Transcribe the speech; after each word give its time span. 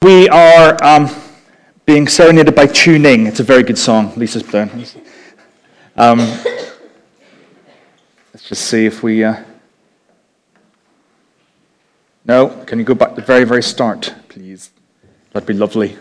We 0.00 0.28
are 0.28 0.76
um, 0.84 1.10
being 1.84 2.06
serenaded 2.06 2.54
by 2.54 2.66
Tuning. 2.66 3.26
It's 3.26 3.40
a 3.40 3.42
very 3.42 3.64
good 3.64 3.76
song. 3.76 4.12
Lisa's 4.16 4.44
playing. 4.44 4.70
Um, 5.96 6.18
let's 8.32 8.48
just 8.48 8.66
see 8.66 8.86
if 8.86 9.02
we. 9.02 9.24
Uh... 9.24 9.42
No, 12.24 12.48
can 12.64 12.78
you 12.78 12.84
go 12.84 12.94
back 12.94 13.08
to 13.10 13.14
the 13.16 13.22
very, 13.22 13.42
very 13.42 13.62
start, 13.62 14.14
please? 14.28 14.70
That'd 15.32 15.48
be 15.48 15.54
lovely. 15.54 15.98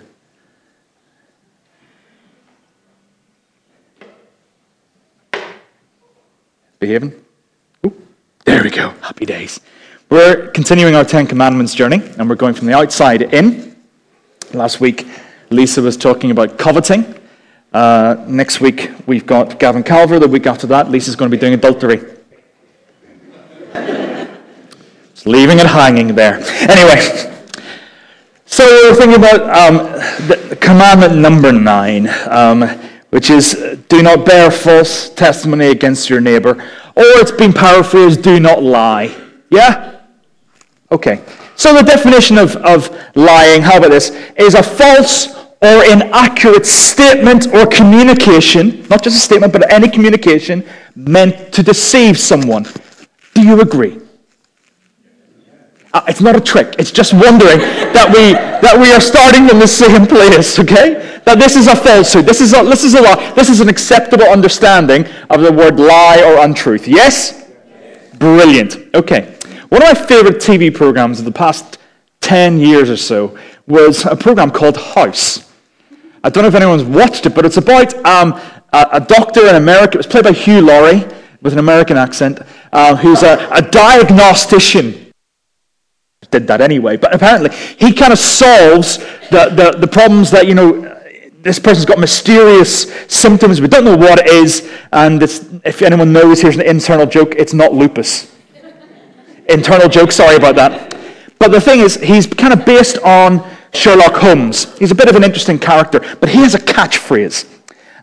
Behaving? 6.80 7.20
Ooh, 7.84 8.00
there 8.46 8.62
we 8.62 8.70
go. 8.70 8.90
Happy 9.02 9.26
days. 9.26 9.60
We're 10.12 10.52
continuing 10.52 10.94
our 10.94 11.04
Ten 11.04 11.26
Commandments 11.26 11.74
journey, 11.74 12.04
and 12.20 12.30
we're 12.30 12.36
going 12.36 12.54
from 12.54 12.68
the 12.68 12.76
outside 12.76 13.34
in. 13.34 13.76
Last 14.54 14.80
week, 14.80 15.06
Lisa 15.50 15.82
was 15.82 15.98
talking 15.98 16.32
about 16.32 16.58
coveting. 16.58 17.16
Uh, 17.74 18.16
next 18.28 18.62
week, 18.62 18.92
we've 19.06 19.26
got 19.26 19.60
Gavin 19.60 19.84
Calver. 19.84 20.22
The 20.22 20.28
week 20.28 20.48
after 20.48 20.68
that, 20.68 20.90
Lisa's 20.90 21.18
going 21.18 21.30
to 21.30 21.36
be 21.36 21.40
doing 21.40 21.54
adultery. 21.54 21.98
Just 25.14 25.28
leaving 25.28 25.60
it 25.60 25.66
hanging 25.66 26.16
there. 26.16 26.36
Anyway, 26.62 27.36
so 28.46 28.66
we're 28.66 28.96
thinking 28.96 29.18
about 29.18 29.42
um, 29.50 29.78
the 30.28 30.58
commandment 30.62 31.18
number 31.18 31.52
nine, 31.52 32.08
um, 32.30 32.62
which 33.10 33.30
is 33.30 33.78
do 33.90 34.02
not 34.02 34.26
bear 34.26 34.50
false 34.50 35.10
testimony 35.10 35.68
against 35.68 36.10
your 36.10 36.22
neighbor. 36.22 36.52
Or 36.96 37.04
it's 37.20 37.32
been 37.32 37.52
paraphrased, 37.52 38.24
do 38.24 38.40
not 38.40 38.64
lie. 38.64 39.14
Yeah? 39.50 40.00
Okay. 40.90 41.22
So 41.58 41.74
the 41.74 41.82
definition 41.82 42.38
of, 42.38 42.56
of 42.58 42.96
lying, 43.16 43.64
how 43.64 43.78
about 43.78 43.90
this, 43.90 44.12
is 44.38 44.54
a 44.54 44.62
false 44.62 45.36
or 45.62 45.84
inaccurate 45.86 46.68
statement 46.68 47.48
or 47.48 47.66
communication, 47.66 48.86
not 48.90 49.04
just 49.04 49.18
a 49.18 49.20
statement, 49.20 49.52
but 49.52 49.72
any 49.74 49.90
communication 49.90 50.64
meant 50.96 51.52
to 51.54 51.64
deceive 51.64 52.20
someone. 52.20 52.68
Do 53.34 53.42
you 53.42 53.60
agree? 53.60 54.00
Uh, 55.94 56.04
it's 56.08 56.22
not 56.22 56.36
a 56.36 56.42
trick. 56.42 56.76
It's 56.78 56.92
just 56.92 57.14
wondering 57.14 57.58
that 57.98 58.08
we, 58.14 58.34
that 58.34 58.80
we 58.80 58.94
are 58.94 59.02
starting 59.02 59.50
in 59.50 59.58
the 59.58 59.68
same 59.68 60.06
place, 60.16 60.60
okay? 60.60 61.22
That 61.26 61.40
this 61.40 61.56
is 61.56 61.66
a 61.66 61.76
falsehood. 61.76 62.26
This 62.26 62.40
is 62.40 62.54
a, 62.54 62.62
this 62.64 62.84
is 62.84 62.94
a 62.94 63.02
lie. 63.02 63.34
This 63.34 63.50
is 63.50 63.62
an 63.62 63.68
acceptable 63.70 64.26
understanding 64.26 65.08
of 65.32 65.42
the 65.42 65.52
word 65.52 65.80
lie 65.80 66.22
or 66.24 66.46
untruth. 66.46 66.88
Yes? 66.88 67.50
Brilliant. 68.20 68.78
Okay. 68.94 69.37
One 69.70 69.84
of 69.84 69.88
my 69.88 70.06
favorite 70.06 70.38
TV 70.38 70.74
programs 70.74 71.20
of 71.20 71.26
the 71.26 71.32
past 71.32 71.78
10 72.22 72.58
years 72.58 72.90
or 72.90 72.96
so 72.96 73.38
was 73.68 74.06
a 74.06 74.16
program 74.16 74.50
called 74.50 74.78
House. 74.78 75.52
I 76.24 76.30
don't 76.30 76.44
know 76.44 76.48
if 76.48 76.56
anyone's 76.56 76.84
watched 76.84 77.26
it, 77.26 77.36
but 77.36 77.46
it's 77.46 77.58
about 77.58 77.94
um, 78.06 78.40
a, 78.72 78.88
a, 78.94 79.02
doctor 79.02 79.46
in 79.48 79.56
America. 79.56 79.96
It 79.96 79.98
was 79.98 80.08
played 80.08 80.24
by 80.24 80.32
Hugh 80.32 80.62
Laurie 80.62 81.06
with 81.42 81.52
an 81.52 81.60
American 81.60 81.98
accent, 81.98 82.40
uh, 82.72 82.96
who's 82.96 83.24
a, 83.24 83.50
a 83.52 83.62
diagnostician. 83.62 85.12
Did 86.32 86.48
that 86.48 86.62
anyway, 86.62 86.96
but 86.96 87.14
apparently 87.14 87.50
he 87.78 87.94
kind 87.94 88.14
of 88.14 88.20
solves 88.20 88.98
the, 89.30 89.50
the, 89.54 89.78
the 89.80 89.88
problems 89.88 90.32
that, 90.32 90.48
you 90.48 90.56
know, 90.56 90.94
this 91.42 91.60
person's 91.60 91.86
got 91.86 92.00
mysterious 92.00 92.92
symptoms. 93.08 93.60
We 93.60 93.68
don't 93.68 93.86
know 93.86 93.98
what 93.98 94.20
it 94.20 94.28
is. 94.28 94.70
And 94.94 95.22
if 95.22 95.82
anyone 95.82 96.14
knows, 96.14 96.42
here's 96.42 96.56
an 96.56 96.66
internal 96.66 97.06
joke 97.06 97.36
it's 97.36 97.54
not 97.54 97.74
lupus. 97.74 98.34
Internal 99.50 99.90
joke, 99.90 100.12
sorry 100.12 100.36
about 100.36 100.56
that. 100.56 100.96
But 101.40 101.52
the 101.52 101.62
thing 101.62 101.80
is, 101.80 101.96
he's 101.96 102.28
kind 102.28 102.54
of 102.54 102.66
based 102.66 102.98
on 103.00 103.48
Sherlock 103.74 104.16
Holmes. 104.16 104.78
He's 104.78 104.92
a 104.92 104.96
bit 104.96 105.10
of 105.10 105.16
an 105.16 105.24
interesting 105.24 105.60
character, 105.60 106.00
but 106.20 106.30
he 106.30 106.40
has 106.40 106.56
a 106.56 106.60
catchphrase. 106.60 107.48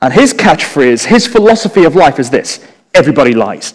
And 0.00 0.12
his 0.12 0.32
catchphrase, 0.34 1.06
his 1.06 1.26
philosophy 1.26 1.84
of 1.84 1.96
life 1.96 2.18
is 2.18 2.30
this 2.30 2.64
everybody 2.94 3.34
lies. 3.34 3.74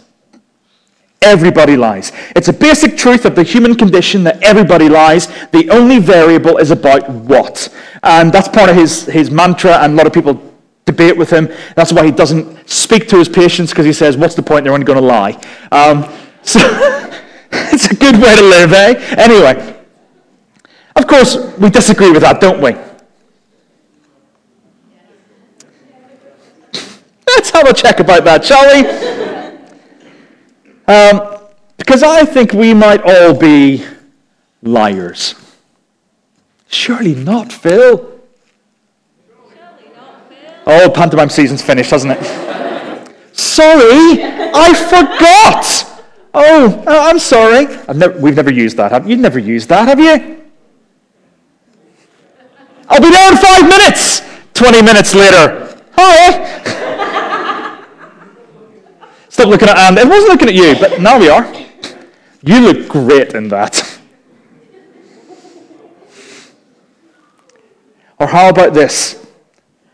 Everybody 1.22 1.76
lies. 1.76 2.14
It's 2.34 2.48
a 2.48 2.54
basic 2.54 2.96
truth 2.96 3.26
of 3.26 3.36
the 3.36 3.44
human 3.44 3.76
condition 3.76 4.24
that 4.24 4.42
everybody 4.42 4.88
lies. 4.88 5.28
The 5.52 5.70
only 5.70 6.00
variable 6.00 6.58
is 6.58 6.72
about 6.72 7.10
what. 7.10 7.68
And 8.04 8.32
that's 8.32 8.48
part 8.48 8.70
of 8.70 8.78
his, 8.78 9.06
his 9.06 9.30
mantra, 9.30 9.80
and 9.80 9.94
a 9.94 9.96
lot 9.98 10.08
of 10.08 10.14
people 10.14 10.42
debate 10.86 11.18
with 11.18 11.30
him. 11.30 11.50
That's 11.76 11.92
why 11.92 12.06
he 12.06 12.12
doesn't 12.12 12.70
speak 12.70 13.10
to 13.10 13.18
his 13.18 13.28
patients, 13.28 13.72
because 13.72 13.86
he 13.86 13.92
says, 13.92 14.16
What's 14.16 14.36
the 14.36 14.44
point? 14.44 14.64
They're 14.64 14.74
only 14.74 14.86
going 14.86 15.00
to 15.00 15.06
lie. 15.06 15.32
Um, 15.74 16.06
so. 16.44 16.60
it's 17.72 17.86
a 17.92 17.96
good 17.96 18.16
way 18.20 18.36
to 18.36 18.42
live, 18.42 18.74
eh? 18.74 18.94
Anyway, 19.16 19.76
of 20.96 21.06
course, 21.06 21.38
we 21.60 21.70
disagree 21.70 22.10
with 22.10 22.22
that, 22.22 22.42
don't 22.42 22.62
we? 22.62 22.76
Let's 27.28 27.52
have 27.52 27.68
a 27.68 27.74
check 27.74 28.00
about 28.00 28.24
that, 28.24 28.44
shall 28.46 28.66
we? 28.74 29.30
Um, 30.90 31.38
because 31.78 32.02
I 32.02 32.26
think 32.26 32.52
we 32.52 32.74
might 32.74 33.04
all 33.04 33.36
be 33.36 33.86
liars. 34.64 35.36
Surely 36.68 37.14
not, 37.14 37.54
Phil. 37.54 38.20
Oh, 40.66 40.90
pantomime 40.90 41.30
season's 41.30 41.62
finished, 41.62 41.92
hasn't 41.92 42.14
it? 42.18 42.24
Sorry, 43.34 44.24
I 44.24 44.74
forgot. 44.74 45.89
Oh, 46.34 46.84
uh, 46.86 47.10
I'm 47.10 47.20
sorry. 47.20 47.66
Never, 47.94 48.20
we've 48.20 48.36
never 48.36 48.52
used 48.52 48.78
that. 48.78 48.92
Have, 48.92 49.10
you've 49.10 49.20
never 49.20 49.40
used 49.40 49.70
that, 49.70 49.88
have 49.88 50.00
you? 50.00 50.42
I'll 52.88 53.02
be 53.02 53.10
there 53.10 53.32
in 53.32 53.38
five 53.38 53.64
minutes. 53.64 54.22
20 54.54 54.82
minutes 54.82 55.16
later. 55.16 55.78
Hi. 55.94 57.80
Stop 59.30 59.48
looking 59.48 59.70
at 59.70 59.78
Andy. 59.78 60.02
I 60.02 60.04
wasn't 60.04 60.30
looking 60.30 60.50
at 60.50 60.56
you, 60.56 60.76
but 60.80 61.02
now 61.02 61.20
we 61.20 61.30
are. 61.30 61.52
You 62.42 62.60
look 62.62 62.90
great 62.90 63.34
in 63.34 63.48
that. 63.50 63.86
Or 68.20 68.28
how 68.28 68.50
about 68.50 68.74
this? 68.74 69.26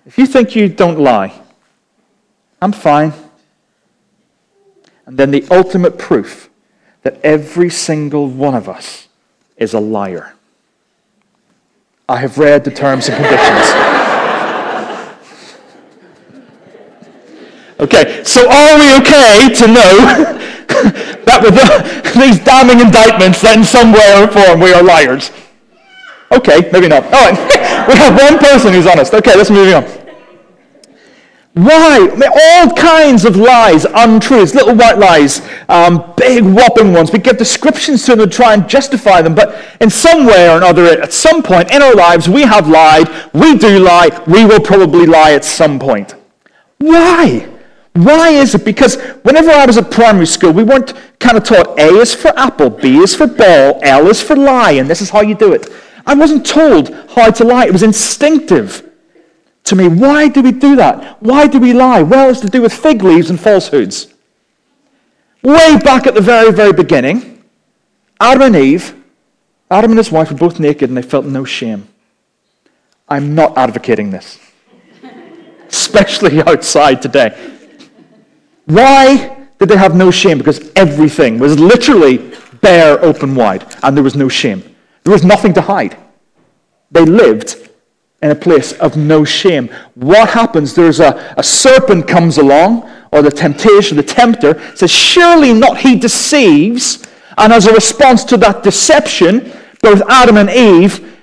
If 0.03 0.17
you 0.17 0.25
think 0.25 0.55
you 0.55 0.67
don't 0.67 0.97
lie, 0.99 1.31
I'm 2.59 2.71
fine. 2.71 3.13
And 5.05 5.17
then 5.17 5.31
the 5.31 5.45
ultimate 5.51 5.97
proof 5.97 6.49
that 7.03 7.19
every 7.23 7.69
single 7.69 8.27
one 8.27 8.55
of 8.55 8.67
us 8.67 9.07
is 9.57 9.73
a 9.73 9.79
liar. 9.79 10.33
I 12.09 12.17
have 12.17 12.37
read 12.37 12.63
the 12.63 12.71
terms 12.71 13.09
and 13.09 13.15
conditions. 13.17 13.69
okay, 17.79 18.23
so 18.23 18.49
are 18.49 18.79
we 18.79 18.95
okay 19.01 19.49
to 19.53 19.67
know 19.67 19.97
that 21.25 21.39
with 21.41 21.55
the, 21.55 22.19
these 22.19 22.39
damning 22.39 22.79
indictments 22.79 23.41
that 23.41 23.57
in 23.57 23.63
some 23.63 23.91
way 23.91 24.21
or 24.21 24.27
form 24.27 24.59
we 24.59 24.73
are 24.73 24.83
liars? 24.83 25.31
Okay, 26.31 26.69
maybe 26.71 26.87
not. 26.87 27.03
All 27.05 27.11
right, 27.11 27.87
we 27.87 27.95
have 27.95 28.19
one 28.19 28.39
person 28.39 28.73
who's 28.73 28.87
honest. 28.87 29.13
Okay, 29.13 29.35
let's 29.35 29.49
move 29.51 29.73
on. 29.73 30.04
Why? 31.55 32.09
All 32.09 32.73
kinds 32.73 33.23
of 33.23 33.37
lies, 33.37 33.85
untruths, 33.85 34.53
little 34.53 34.75
white 34.75 34.97
lies, 34.97 35.41
um, 35.69 36.13
big 36.17 36.43
whopping 36.43 36.91
ones. 36.91 37.13
We 37.13 37.19
give 37.19 37.37
descriptions 37.37 38.05
to 38.05 38.15
them 38.17 38.29
to 38.29 38.35
try 38.35 38.53
and 38.53 38.67
justify 38.67 39.21
them, 39.21 39.35
but 39.35 39.55
in 39.79 39.89
some 39.89 40.25
way 40.25 40.49
or 40.49 40.57
another, 40.57 41.01
at 41.01 41.13
some 41.13 41.41
point 41.41 41.71
in 41.71 41.81
our 41.81 41.95
lives, 41.95 42.27
we 42.27 42.41
have 42.41 42.67
lied. 42.67 43.07
We 43.33 43.57
do 43.57 43.79
lie. 43.79 44.09
We 44.27 44.43
will 44.43 44.59
probably 44.59 45.05
lie 45.05 45.31
at 45.31 45.45
some 45.45 45.79
point. 45.79 46.15
Why? 46.79 47.47
Why 47.93 48.31
is 48.31 48.53
it? 48.53 48.65
Because 48.65 48.97
whenever 49.23 49.51
I 49.51 49.65
was 49.65 49.77
at 49.77 49.89
primary 49.89 50.25
school, 50.25 50.51
we 50.51 50.63
weren't 50.63 50.93
kind 51.19 51.37
of 51.37 51.45
taught 51.45 51.79
A 51.79 51.87
is 51.87 52.13
for 52.13 52.37
apple, 52.37 52.69
B 52.69 52.97
is 52.97 53.15
for 53.15 53.27
ball, 53.27 53.79
L 53.81 54.09
is 54.09 54.21
for 54.21 54.35
lie, 54.35 54.71
and 54.71 54.89
this 54.89 54.99
is 54.99 55.09
how 55.09 55.21
you 55.21 55.35
do 55.35 55.53
it. 55.53 55.71
I 56.05 56.15
wasn't 56.15 56.45
told 56.45 56.93
how 57.11 57.31
to 57.31 57.43
lie. 57.45 57.65
It 57.65 57.71
was 57.71 57.83
instinctive 57.83 58.85
to 59.65 59.75
me. 59.75 59.87
Why 59.87 60.27
do 60.27 60.41
we 60.41 60.51
do 60.51 60.75
that? 60.77 61.21
Why 61.21 61.47
do 61.47 61.59
we 61.59 61.73
lie? 61.73 62.01
Well, 62.01 62.29
it's 62.29 62.39
to 62.41 62.49
do 62.49 62.61
with 62.61 62.73
fig 62.73 63.03
leaves 63.03 63.29
and 63.29 63.39
falsehoods. 63.39 64.13
Way 65.43 65.77
back 65.77 66.07
at 66.07 66.15
the 66.15 66.21
very, 66.21 66.51
very 66.51 66.73
beginning, 66.73 67.43
Adam 68.19 68.41
and 68.43 68.55
Eve, 68.55 68.95
Adam 69.69 69.91
and 69.91 69.97
his 69.97 70.11
wife 70.11 70.31
were 70.31 70.37
both 70.37 70.59
naked 70.59 70.89
and 70.89 70.97
they 70.97 71.01
felt 71.01 71.25
no 71.25 71.43
shame. 71.43 71.87
I'm 73.07 73.35
not 73.35 73.57
advocating 73.57 74.09
this, 74.09 74.39
especially 75.69 76.41
outside 76.43 77.01
today. 77.01 77.53
Why 78.65 79.47
did 79.59 79.69
they 79.69 79.77
have 79.77 79.95
no 79.95 80.09
shame? 80.09 80.37
Because 80.37 80.71
everything 80.75 81.37
was 81.37 81.59
literally 81.59 82.33
bare 82.61 83.03
open 83.03 83.35
wide 83.35 83.65
and 83.83 83.95
there 83.95 84.03
was 84.03 84.15
no 84.15 84.29
shame. 84.29 84.63
There 85.03 85.13
was 85.13 85.23
nothing 85.23 85.53
to 85.53 85.61
hide. 85.61 85.97
They 86.89 87.05
lived 87.05 87.64
in 88.25 88.31
a 88.31 88.35
place 88.35 88.71
of 88.79 88.97
no 88.97 89.23
shame. 89.23 89.69
What 89.93 90.29
happens? 90.29 90.73
There's 90.73 90.99
a, 90.99 91.35
a 91.37 91.43
serpent 91.43 92.07
comes 92.07 92.39
along, 92.39 92.89
or 93.11 93.21
the 93.21 93.29
temptation, 93.29 93.95
the 93.95 94.03
tempter 94.03 94.59
says, 94.75 94.89
Surely 94.89 95.53
not, 95.53 95.77
he 95.77 95.95
deceives. 95.95 97.05
And 97.37 97.53
as 97.53 97.67
a 97.67 97.73
response 97.73 98.23
to 98.25 98.37
that 98.37 98.63
deception, 98.63 99.53
both 99.83 100.01
Adam 100.09 100.37
and 100.37 100.49
Eve 100.49 101.19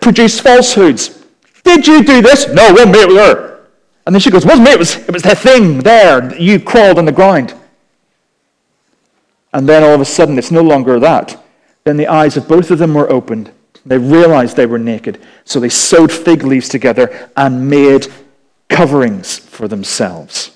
produce 0.00 0.40
falsehoods. 0.40 1.24
Did 1.62 1.86
you 1.86 2.02
do 2.02 2.20
this? 2.22 2.48
No, 2.48 2.72
me, 2.72 2.80
it 2.80 3.08
was 3.08 3.16
her. 3.18 3.66
And 4.04 4.12
then 4.12 4.20
she 4.20 4.30
goes, 4.30 4.44
wasn't 4.44 4.64
me, 4.64 4.72
it 4.72 4.78
was, 4.80 4.96
it 4.96 5.12
was 5.12 5.22
the 5.22 5.36
thing 5.36 5.78
there. 5.78 6.36
You 6.36 6.58
crawled 6.58 6.98
on 6.98 7.04
the 7.04 7.12
ground. 7.12 7.54
And 9.52 9.68
then 9.68 9.84
all 9.84 9.94
of 9.94 10.00
a 10.00 10.04
sudden, 10.04 10.38
it's 10.38 10.50
no 10.50 10.62
longer 10.62 10.98
that. 10.98 11.40
Then 11.84 11.96
the 11.96 12.08
eyes 12.08 12.36
of 12.36 12.48
both 12.48 12.72
of 12.72 12.78
them 12.78 12.94
were 12.94 13.08
opened. 13.10 13.52
They 13.86 13.98
realized 13.98 14.56
they 14.56 14.66
were 14.66 14.80
naked. 14.80 15.22
So 15.44 15.60
they 15.60 15.68
sewed 15.68 16.10
fig 16.10 16.42
leaves 16.42 16.68
together 16.68 17.30
and 17.36 17.70
made 17.70 18.08
coverings 18.68 19.38
for 19.38 19.68
themselves. 19.68 20.50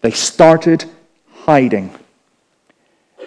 They 0.00 0.10
started 0.10 0.86
hiding. 1.30 1.94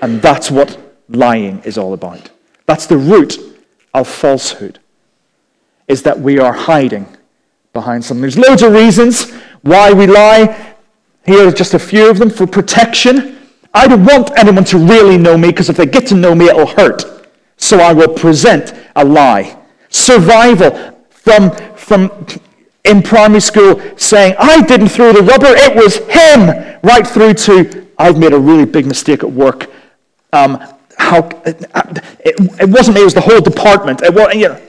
And 0.02 0.22
that's 0.22 0.50
what 0.50 0.78
lying 1.10 1.62
is 1.64 1.78
all 1.78 1.94
about. 1.94 2.32
That's 2.66 2.88
the 2.88 2.98
root 2.98 3.38
of 3.94 4.08
falsehood, 4.08 4.80
is 5.88 6.04
that 6.04 6.20
we 6.20 6.40
are 6.40 6.54
hiding 6.54 7.08
behind 7.74 8.04
something. 8.04 8.22
There's 8.22 8.38
loads 8.38 8.64
of 8.64 8.74
reasons 8.74 9.32
why 9.62 9.94
we 9.94 10.08
lie. 10.08 10.76
Here 11.26 11.48
are 11.48 11.52
just 11.52 11.76
a 11.76 11.80
few 11.80 12.10
of 12.10 12.18
them 12.18 12.30
for 12.30 12.48
protection. 12.48 13.38
I 13.74 13.88
don't 13.88 14.06
want 14.06 14.32
anyone 14.38 14.64
to 14.66 14.78
really 14.78 15.18
know 15.18 15.38
me 15.38 15.50
because 15.50 15.70
if 15.70 15.78
they 15.78 15.86
get 15.86 16.08
to 16.08 16.16
know 16.16 16.34
me, 16.34 16.48
it'll 16.48 16.66
hurt. 16.66 17.19
So 17.60 17.80
I 17.80 17.94
will 17.94 18.14
present 18.14 18.74
a 18.96 19.06
lie. 19.06 19.56
Survival 19.90 20.96
from, 21.10 21.52
from 21.76 22.10
in 22.86 23.04
primary 23.04 23.42
school 23.42 23.82
saying, 23.98 24.36
I 24.40 24.62
didn't 24.62 24.88
throw 24.88 25.14
the 25.14 25.22
rubber, 25.22 25.48
it 25.50 25.76
was 25.76 25.98
him, 25.98 26.80
right 26.82 27.06
through 27.06 27.34
to, 27.36 27.88
I've 27.98 28.18
made 28.18 28.34
a 28.34 28.40
really 28.40 28.66
big 28.66 28.86
mistake 28.86 29.24
at 29.24 29.32
work. 29.32 29.70
Um, 30.32 30.58
how, 30.98 31.30
it, 31.46 31.66
it, 32.26 32.70
wasn't 32.70 32.96
me, 32.96 33.02
it 33.02 33.06
was 33.06 33.14
the 33.14 33.22
whole 33.22 33.42
department. 33.42 34.02
It 34.02 34.14
you 34.36 34.50
know, 34.50 34.62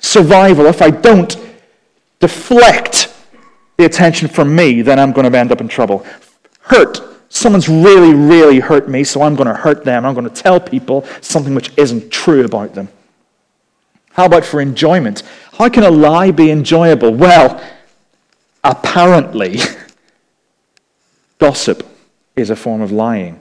survival. 0.00 0.66
If 0.66 0.82
I 0.82 0.90
don't 0.90 1.36
deflect 2.20 3.14
the 3.76 3.84
attention 3.84 4.28
from 4.28 4.54
me, 4.54 4.82
then 4.82 4.98
I'm 4.98 5.12
going 5.12 5.30
to 5.30 5.38
end 5.38 5.52
up 5.52 5.60
in 5.60 5.68
trouble. 5.68 6.04
Hurt. 6.60 7.13
Someone's 7.28 7.68
really, 7.68 8.14
really 8.14 8.60
hurt 8.60 8.88
me, 8.88 9.04
so 9.04 9.22
I'm 9.22 9.34
going 9.34 9.48
to 9.48 9.54
hurt 9.54 9.84
them. 9.84 10.04
I'm 10.04 10.14
going 10.14 10.28
to 10.28 10.42
tell 10.42 10.60
people 10.60 11.04
something 11.20 11.54
which 11.54 11.72
isn't 11.76 12.10
true 12.10 12.44
about 12.44 12.74
them. 12.74 12.88
How 14.12 14.26
about 14.26 14.44
for 14.44 14.60
enjoyment? 14.60 15.22
How 15.54 15.68
can 15.68 15.82
a 15.82 15.90
lie 15.90 16.30
be 16.30 16.50
enjoyable? 16.50 17.12
Well, 17.12 17.60
apparently, 18.62 19.58
gossip 21.38 21.84
is 22.36 22.50
a 22.50 22.56
form 22.56 22.80
of 22.80 22.92
lying. 22.92 23.40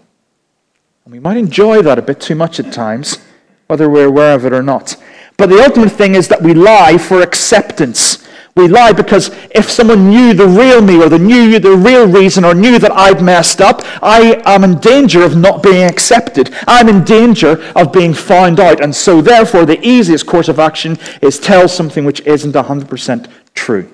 And 1.05 1.13
we 1.13 1.19
might 1.19 1.37
enjoy 1.37 1.81
that 1.81 1.99
a 1.99 2.01
bit 2.01 2.19
too 2.19 2.35
much 2.35 2.59
at 2.59 2.71
times, 2.71 3.19
whether 3.67 3.89
we're 3.89 4.07
aware 4.07 4.35
of 4.35 4.45
it 4.45 4.53
or 4.53 4.63
not. 4.63 4.95
But 5.37 5.49
the 5.49 5.63
ultimate 5.63 5.91
thing 5.91 6.15
is 6.15 6.27
that 6.29 6.41
we 6.41 6.53
lie 6.53 6.97
for 6.97 7.21
acceptance. 7.21 8.22
We 8.55 8.67
lie 8.67 8.93
because 8.93 9.29
if 9.49 9.71
someone 9.71 10.09
knew 10.09 10.33
the 10.33 10.47
real 10.47 10.79
me 10.79 11.01
or 11.01 11.09
they 11.09 11.17
knew 11.17 11.57
the 11.57 11.75
real 11.75 12.07
reason 12.07 12.45
or 12.45 12.53
knew 12.53 12.77
that 12.77 12.91
I'd 12.91 13.23
messed 13.23 13.61
up, 13.61 13.81
I 14.03 14.43
am 14.45 14.63
in 14.63 14.77
danger 14.77 15.23
of 15.23 15.35
not 15.35 15.63
being 15.63 15.83
accepted. 15.83 16.53
I'm 16.67 16.87
in 16.87 17.03
danger 17.03 17.63
of 17.75 17.91
being 17.91 18.13
found 18.13 18.59
out. 18.59 18.79
And 18.79 18.95
so, 18.95 19.21
therefore, 19.21 19.65
the 19.65 19.83
easiest 19.85 20.27
course 20.27 20.49
of 20.49 20.59
action 20.59 20.99
is 21.21 21.39
tell 21.39 21.67
something 21.67 22.05
which 22.05 22.21
isn't 22.21 22.53
100% 22.53 23.31
true. 23.55 23.89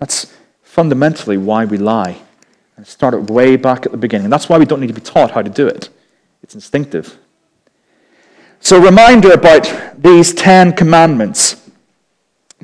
That's 0.00 0.34
fundamentally 0.62 1.36
why 1.36 1.64
we 1.64 1.78
lie. 1.78 2.18
And 2.76 2.84
it 2.84 2.90
started 2.90 3.30
way 3.30 3.54
back 3.54 3.86
at 3.86 3.92
the 3.92 3.98
beginning. 3.98 4.28
That's 4.28 4.48
why 4.48 4.58
we 4.58 4.64
don't 4.64 4.80
need 4.80 4.88
to 4.88 4.92
be 4.92 5.00
taught 5.00 5.30
how 5.30 5.42
to 5.42 5.50
do 5.50 5.68
it, 5.68 5.88
it's 6.42 6.56
instinctive. 6.56 7.16
So, 8.58 8.80
reminder 8.80 9.30
about 9.30 9.70
these 10.02 10.34
Ten 10.34 10.72
Commandments. 10.72 11.63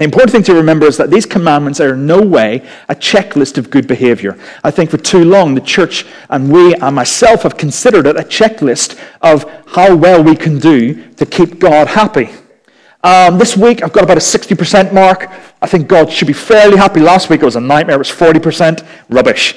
The 0.00 0.04
important 0.04 0.30
thing 0.30 0.42
to 0.44 0.54
remember 0.54 0.86
is 0.86 0.96
that 0.96 1.10
these 1.10 1.26
commandments 1.26 1.78
are 1.78 1.92
in 1.92 2.06
no 2.06 2.22
way 2.22 2.66
a 2.88 2.94
checklist 2.94 3.58
of 3.58 3.68
good 3.68 3.86
behavior. 3.86 4.38
I 4.64 4.70
think 4.70 4.88
for 4.88 4.96
too 4.96 5.26
long 5.26 5.54
the 5.54 5.60
church 5.60 6.06
and 6.30 6.50
we 6.50 6.74
and 6.74 6.96
myself 6.96 7.42
have 7.42 7.58
considered 7.58 8.06
it 8.06 8.16
a 8.16 8.22
checklist 8.22 8.98
of 9.20 9.44
how 9.66 9.94
well 9.94 10.24
we 10.24 10.36
can 10.36 10.58
do 10.58 11.06
to 11.16 11.26
keep 11.26 11.58
God 11.58 11.86
happy. 11.86 12.30
Um, 13.04 13.36
this 13.36 13.58
week 13.58 13.82
I've 13.82 13.92
got 13.92 14.02
about 14.02 14.16
a 14.16 14.20
60% 14.20 14.94
mark. 14.94 15.30
I 15.60 15.66
think 15.66 15.86
God 15.86 16.10
should 16.10 16.28
be 16.28 16.32
fairly 16.32 16.78
happy. 16.78 17.00
Last 17.00 17.28
week 17.28 17.42
it 17.42 17.44
was 17.44 17.56
a 17.56 17.60
nightmare, 17.60 17.96
it 17.96 17.98
was 17.98 18.08
40%. 18.08 18.82
Rubbish. 19.10 19.54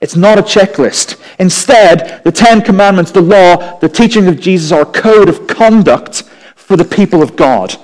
It's 0.00 0.14
not 0.14 0.38
a 0.38 0.42
checklist. 0.42 1.20
Instead, 1.40 2.22
the 2.22 2.30
Ten 2.30 2.62
Commandments, 2.62 3.10
the 3.10 3.22
law, 3.22 3.76
the 3.80 3.88
teaching 3.88 4.28
of 4.28 4.38
Jesus 4.38 4.70
are 4.70 4.82
a 4.82 4.86
code 4.86 5.28
of 5.28 5.48
conduct 5.48 6.22
for 6.54 6.76
the 6.76 6.84
people 6.84 7.24
of 7.24 7.34
God. 7.34 7.76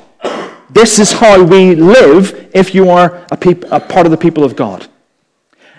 This 0.76 0.99
is 0.99 1.11
how 1.11 1.43
we 1.43 1.75
live 1.75 2.50
if 2.52 2.75
you 2.75 2.90
are 2.90 3.26
a, 3.32 3.37
peop- 3.38 3.64
a 3.70 3.81
part 3.81 4.05
of 4.05 4.11
the 4.11 4.19
people 4.19 4.44
of 4.44 4.55
God. 4.55 4.87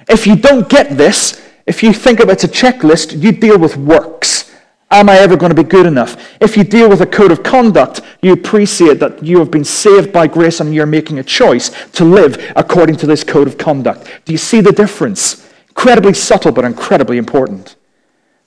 If 0.09 0.25
you 0.25 0.35
don't 0.35 0.67
get 0.67 0.97
this, 0.97 1.39
if 1.67 1.83
you 1.83 1.94
think 1.94 2.19
of 2.19 2.29
it 2.29 2.44
as 2.44 2.45
a 2.45 2.47
checklist, 2.47 3.21
you 3.21 3.31
deal 3.31 3.59
with 3.59 3.77
works. 3.77 4.51
Am 4.89 5.07
I 5.07 5.17
ever 5.17 5.38
going 5.38 5.51
to 5.51 5.63
be 5.63 5.69
good 5.69 5.85
enough? 5.85 6.35
If 6.41 6.57
you 6.57 6.63
deal 6.63 6.89
with 6.89 7.01
a 7.01 7.05
code 7.05 7.31
of 7.31 7.44
conduct, 7.44 8.01
you 8.23 8.33
appreciate 8.33 8.99
that 8.99 9.23
you 9.23 9.38
have 9.38 9.51
been 9.51 9.63
saved 9.63 10.11
by 10.11 10.25
grace 10.25 10.61
and 10.61 10.73
you're 10.73 10.88
making 10.88 11.19
a 11.19 11.23
choice 11.23 11.69
to 11.91 12.03
live 12.03 12.51
according 12.55 12.95
to 12.95 13.05
this 13.05 13.23
code 13.23 13.47
of 13.47 13.59
conduct. 13.59 14.09
Do 14.25 14.31
you 14.31 14.39
see 14.39 14.61
the 14.61 14.71
difference? 14.71 15.47
Incredibly 15.67 16.15
subtle, 16.15 16.51
but 16.51 16.65
incredibly 16.65 17.19
important. 17.19 17.75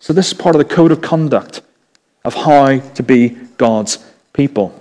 So, 0.00 0.12
this 0.12 0.26
is 0.26 0.34
part 0.34 0.56
of 0.56 0.58
the 0.58 0.74
code 0.74 0.90
of 0.90 1.00
conduct 1.00 1.62
of 2.24 2.34
how 2.34 2.80
to 2.80 3.02
be 3.04 3.28
God's 3.56 4.04
people. 4.32 4.79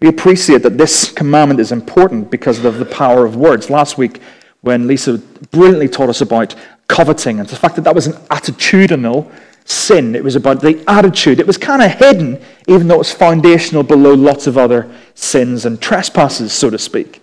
We 0.00 0.08
appreciate 0.08 0.62
that 0.62 0.78
this 0.78 1.10
commandment 1.10 1.58
is 1.60 1.72
important 1.72 2.30
because 2.30 2.64
of 2.64 2.78
the 2.78 2.84
power 2.84 3.24
of 3.24 3.36
words. 3.36 3.68
Last 3.68 3.98
week, 3.98 4.20
when 4.60 4.86
Lisa 4.86 5.18
brilliantly 5.50 5.88
taught 5.88 6.08
us 6.08 6.20
about 6.20 6.54
coveting 6.86 7.40
and 7.40 7.48
the 7.48 7.56
fact 7.56 7.74
that 7.76 7.82
that 7.82 7.94
was 7.94 8.06
an 8.06 8.14
attitudinal 8.28 9.30
sin, 9.64 10.14
it 10.14 10.24
was 10.24 10.36
about 10.36 10.60
the 10.60 10.82
attitude. 10.88 11.40
It 11.40 11.46
was 11.46 11.58
kind 11.58 11.82
of 11.82 11.90
hidden, 11.92 12.40
even 12.66 12.88
though 12.88 12.94
it 12.94 12.98
was 12.98 13.12
foundational 13.12 13.82
below 13.82 14.14
lots 14.14 14.46
of 14.46 14.56
other 14.56 14.90
sins 15.14 15.66
and 15.66 15.80
trespasses, 15.80 16.52
so 16.52 16.70
to 16.70 16.78
speak. 16.78 17.20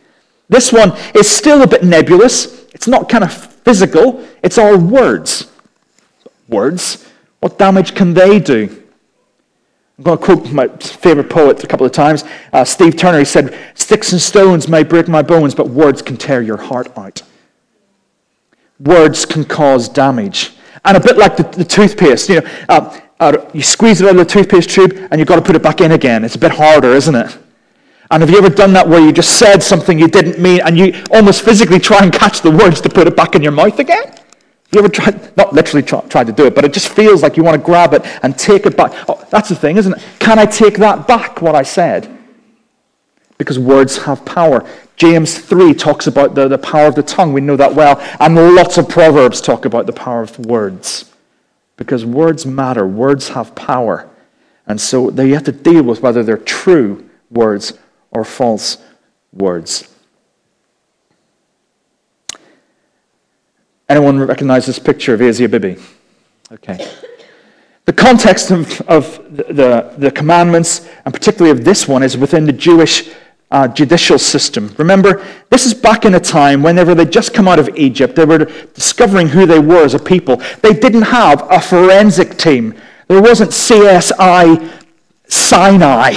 This 0.49 0.71
one 0.71 0.93
is 1.15 1.29
still 1.29 1.63
a 1.63 1.67
bit 1.67 1.83
nebulous. 1.83 2.65
It's 2.73 2.87
not 2.87 3.09
kind 3.09 3.23
of 3.23 3.33
physical, 3.33 4.23
it's 4.43 4.57
all 4.57 4.77
words. 4.77 5.51
Words, 6.47 7.09
what 7.39 7.57
damage 7.57 7.95
can 7.95 8.13
they 8.13 8.39
do? 8.39 8.83
I'm 9.97 10.03
going 10.03 10.17
to 10.17 10.25
quote 10.25 10.51
my 10.51 10.67
favorite 10.67 11.29
poet 11.29 11.63
a 11.63 11.67
couple 11.67 11.85
of 11.85 11.93
times. 11.93 12.25
Uh, 12.51 12.65
Steve 12.65 12.97
Turner, 12.97 13.19
he 13.19 13.25
said, 13.25 13.57
Sticks 13.75 14.11
and 14.11 14.21
stones 14.21 14.67
may 14.67 14.83
break 14.83 15.07
my 15.07 15.21
bones, 15.21 15.55
but 15.55 15.69
words 15.69 16.01
can 16.01 16.17
tear 16.17 16.41
your 16.41 16.57
heart 16.57 16.87
out. 16.97 17.21
Words 18.79 19.25
can 19.25 19.45
cause 19.45 19.87
damage. 19.87 20.51
And 20.83 20.97
a 20.97 20.99
bit 20.99 21.17
like 21.17 21.37
the, 21.37 21.43
the 21.43 21.63
toothpaste, 21.63 22.27
you 22.27 22.41
know, 22.41 22.47
uh, 22.67 22.99
uh, 23.21 23.49
you 23.53 23.61
squeeze 23.61 24.01
it 24.01 24.05
out 24.05 24.11
of 24.11 24.17
the 24.17 24.25
toothpaste 24.25 24.69
tube 24.69 25.07
and 25.09 25.19
you've 25.19 25.29
got 25.29 25.37
to 25.37 25.41
put 25.41 25.55
it 25.55 25.63
back 25.63 25.79
in 25.79 25.93
again. 25.93 26.25
It's 26.25 26.35
a 26.35 26.39
bit 26.39 26.51
harder, 26.51 26.91
isn't 26.91 27.15
it? 27.15 27.37
And 28.11 28.21
have 28.21 28.29
you 28.29 28.37
ever 28.37 28.49
done 28.49 28.73
that 28.73 28.87
where 28.87 28.99
you 28.99 29.13
just 29.13 29.37
said 29.39 29.63
something 29.63 29.97
you 29.97 30.09
didn't 30.09 30.39
mean 30.39 30.59
and 30.65 30.77
you 30.77 31.01
almost 31.11 31.43
physically 31.43 31.79
try 31.79 32.03
and 32.03 32.11
catch 32.11 32.41
the 32.41 32.51
words 32.51 32.81
to 32.81 32.89
put 32.89 33.07
it 33.07 33.15
back 33.15 33.33
in 33.35 33.41
your 33.41 33.53
mouth 33.53 33.79
again? 33.79 34.13
You 34.71 34.79
ever 34.79 34.89
tried, 34.89 35.35
not 35.37 35.53
literally 35.53 35.83
try, 35.83 36.01
tried 36.01 36.27
to 36.27 36.33
do 36.33 36.45
it, 36.45 36.55
but 36.55 36.65
it 36.65 36.73
just 36.73 36.89
feels 36.89 37.21
like 37.21 37.37
you 37.37 37.43
want 37.43 37.59
to 37.59 37.65
grab 37.65 37.93
it 37.93 38.05
and 38.23 38.37
take 38.37 38.65
it 38.65 38.75
back. 38.75 38.91
Oh, 39.07 39.23
that's 39.29 39.49
the 39.49 39.55
thing, 39.55 39.77
isn't 39.77 39.93
it? 39.93 40.03
Can 40.19 40.39
I 40.39 40.45
take 40.45 40.75
that 40.77 41.07
back, 41.07 41.41
what 41.41 41.55
I 41.55 41.63
said? 41.63 42.11
Because 43.37 43.59
words 43.59 43.97
have 43.97 44.25
power. 44.25 44.67
James 44.95 45.37
3 45.37 45.73
talks 45.73 46.07
about 46.07 46.35
the, 46.35 46.47
the 46.47 46.57
power 46.57 46.87
of 46.87 46.95
the 46.95 47.03
tongue. 47.03 47.33
We 47.33 47.41
know 47.41 47.57
that 47.57 47.73
well. 47.73 47.99
And 48.19 48.35
lots 48.55 48.77
of 48.77 48.87
Proverbs 48.87 49.41
talk 49.41 49.65
about 49.65 49.85
the 49.85 49.93
power 49.93 50.21
of 50.21 50.37
words. 50.39 51.11
Because 51.77 52.05
words 52.05 52.45
matter, 52.45 52.87
words 52.87 53.29
have 53.29 53.53
power. 53.55 54.09
And 54.67 54.79
so 54.79 55.09
they 55.09 55.29
have 55.29 55.43
to 55.43 55.51
deal 55.51 55.83
with 55.83 56.01
whether 56.01 56.23
they're 56.23 56.37
true 56.37 57.09
words 57.29 57.73
or 58.11 58.23
false 58.23 58.77
words. 59.33 59.94
Anyone 63.87 64.19
recognize 64.19 64.65
this 64.65 64.79
picture 64.79 65.13
of 65.13 65.21
Asia 65.21 65.47
Bibi? 65.47 65.77
Okay. 66.51 66.91
The 67.85 67.93
context 67.93 68.49
of, 68.49 68.81
of 68.81 69.17
the, 69.35 69.43
the, 69.43 69.93
the, 69.97 70.11
commandments, 70.11 70.87
and 71.05 71.13
particularly 71.13 71.51
of 71.51 71.63
this 71.63 71.87
one, 71.87 72.01
is 72.01 72.17
within 72.17 72.45
the 72.45 72.51
Jewish 72.51 73.11
uh, 73.51 73.67
judicial 73.67 74.17
system. 74.17 74.73
Remember, 74.79 75.23
this 75.51 75.67
is 75.67 75.73
back 75.75 76.03
in 76.03 76.15
a 76.15 76.19
time 76.19 76.63
whenever 76.63 76.95
they'd 76.95 77.11
just 77.11 77.33
come 77.33 77.47
out 77.47 77.59
of 77.59 77.69
Egypt, 77.75 78.15
they 78.15 78.25
were 78.25 78.45
discovering 78.73 79.27
who 79.27 79.45
they 79.45 79.59
were 79.59 79.83
as 79.83 79.93
a 79.93 79.99
people. 79.99 80.37
They 80.61 80.73
didn't 80.73 81.03
have 81.03 81.45
a 81.51 81.61
forensic 81.61 82.37
team. 82.37 82.73
There 83.07 83.21
wasn't 83.21 83.51
CSI 83.51 84.81
Sinai 85.27 86.13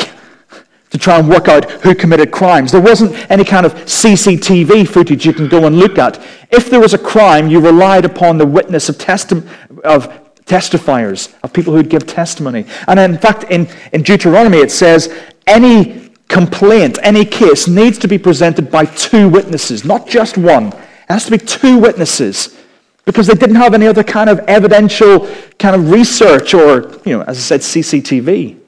to 0.90 0.99
try 0.99 1.18
and 1.18 1.28
work 1.28 1.49
out 1.49 1.71
who 1.83 1.95
committed 1.95 2.30
crimes. 2.30 2.73
There 2.73 2.80
wasn't 2.80 3.30
any 3.30 3.45
kind 3.45 3.66
of 3.66 3.75
CCTV 3.75 4.88
footage 4.88 5.26
you 5.26 5.33
can 5.33 5.49
go 5.49 5.66
and 5.66 5.78
look 5.78 5.99
at. 5.99 6.21
If 6.50 6.71
there 6.71 6.80
was 6.80 6.95
a 6.95 6.99
crime, 6.99 7.49
you 7.49 7.61
relied 7.61 8.04
upon 8.04 8.38
the 8.38 8.47
witness 8.47 8.88
of, 8.88 8.97
testi- 8.97 9.47
of 9.83 10.09
testifiers, 10.47 11.35
of 11.42 11.52
people 11.52 11.73
who 11.73 11.78
would 11.78 11.90
give 11.90 12.07
testimony. 12.07 12.64
And 12.87 12.99
in 12.99 13.18
fact, 13.18 13.45
in, 13.45 13.68
in 13.92 14.02
Deuteronomy, 14.02 14.59
it 14.59 14.71
says 14.71 15.14
any 15.47 16.11
complaint, 16.28 16.99
any 17.02 17.25
case 17.25 17.68
needs 17.68 17.99
to 17.99 18.09
be 18.09 18.18
presented 18.18 18.71
by 18.71 18.85
two 18.87 19.28
witnesses, 19.28 19.85
not 19.85 20.07
just 20.07 20.38
one. 20.38 20.68
It 20.68 20.76
has 21.09 21.25
to 21.26 21.30
be 21.30 21.38
two 21.38 21.78
witnesses 21.78 22.57
because 23.04 23.26
they 23.26 23.35
didn't 23.35 23.57
have 23.57 23.73
any 23.73 23.87
other 23.87 24.04
kind 24.04 24.28
of 24.28 24.38
evidential 24.40 25.26
kind 25.59 25.75
of 25.75 25.90
research 25.90 26.52
or, 26.52 27.00
you 27.04 27.16
know, 27.16 27.23
as 27.23 27.38
I 27.38 27.59
said, 27.59 27.61
CCTV. 27.61 28.59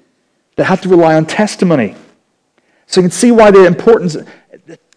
They 0.57 0.65
had 0.65 0.83
to 0.83 0.89
rely 0.89 1.15
on 1.15 1.27
testimony. 1.27 1.95
So 2.91 3.01
you 3.01 3.05
can 3.05 3.13
see 3.13 3.31
why 3.31 3.53
the 3.53 3.67
importance, 3.67 4.17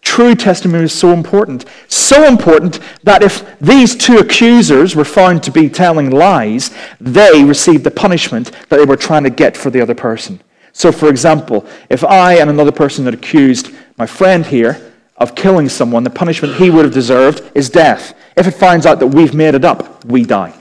true 0.02 0.34
testimony 0.34 0.86
is 0.86 0.94
so 0.94 1.10
important. 1.10 1.66
So 1.90 2.28
important 2.28 2.80
that 3.04 3.22
if 3.22 3.60
these 3.60 3.96
two 3.96 4.18
accusers 4.18 4.96
were 4.96 5.06
found 5.06 5.44
to 5.44 5.52
be 5.52 5.70
telling 5.70 6.10
lies, 6.10 6.76
they 7.00 7.44
received 7.44 7.84
the 7.84 7.92
punishment 7.92 8.52
that 8.70 8.78
they 8.78 8.86
were 8.86 8.98
trying 8.98 9.26
to 9.26 9.30
get 9.30 9.56
for 9.56 9.70
the 9.70 9.80
other 9.80 9.94
person. 9.94 10.42
So, 10.72 10.92
for 10.92 11.08
example, 11.08 11.68
if 11.92 12.04
I 12.04 12.38
and 12.40 12.50
another 12.50 12.72
person 12.72 13.06
had 13.06 13.14
accused 13.14 13.70
my 14.00 14.08
friend 14.08 14.44
here 14.44 14.92
of 15.18 15.36
killing 15.36 15.70
someone, 15.70 16.04
the 16.04 16.10
punishment 16.10 16.56
he 16.56 16.72
would 16.72 16.86
have 16.86 16.94
deserved 16.96 17.52
is 17.54 17.70
death. 17.70 18.16
If 18.36 18.48
it 18.48 18.56
finds 18.56 18.88
out 18.88 19.00
that 19.02 19.08
we've 19.08 19.36
made 19.36 19.54
it 19.54 19.64
up, 19.64 20.04
we 20.06 20.26
die. 20.26 20.56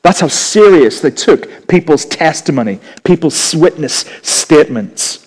That's 0.00 0.20
how 0.20 0.28
serious 0.28 1.02
they 1.02 1.10
took 1.10 1.68
people's 1.68 2.06
testimony, 2.06 2.80
people's 3.04 3.54
witness 3.54 4.06
statements. 4.22 5.21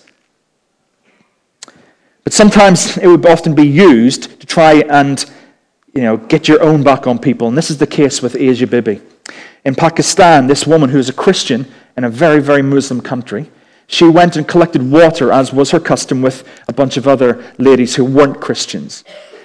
But 2.26 2.32
sometimes 2.32 2.98
it 2.98 3.06
would 3.06 3.24
often 3.24 3.54
be 3.54 3.68
used 3.68 4.40
to 4.40 4.46
try 4.48 4.80
and 4.90 5.24
you 5.94 6.02
know, 6.02 6.16
get 6.16 6.48
your 6.48 6.60
own 6.60 6.82
back 6.82 7.06
on 7.06 7.20
people. 7.20 7.46
And 7.46 7.56
this 7.56 7.70
is 7.70 7.78
the 7.78 7.86
case 7.86 8.20
with 8.20 8.34
Asia 8.34 8.66
Bibi. 8.66 9.00
In 9.64 9.76
Pakistan, 9.76 10.48
this 10.48 10.66
woman 10.66 10.90
who 10.90 10.98
is 10.98 11.08
a 11.08 11.12
Christian 11.12 11.72
in 11.96 12.02
a 12.02 12.10
very, 12.10 12.40
very 12.40 12.62
Muslim 12.62 13.00
country, 13.00 13.48
she 13.86 14.08
went 14.08 14.34
and 14.34 14.48
collected 14.48 14.82
water, 14.90 15.30
as 15.30 15.52
was 15.52 15.70
her 15.70 15.78
custom, 15.78 16.20
with 16.20 16.42
a 16.66 16.72
bunch 16.72 16.96
of 16.96 17.06
other 17.06 17.44
ladies 17.58 17.94
who 17.94 18.04
weren't 18.04 18.40
Christians. 18.40 19.04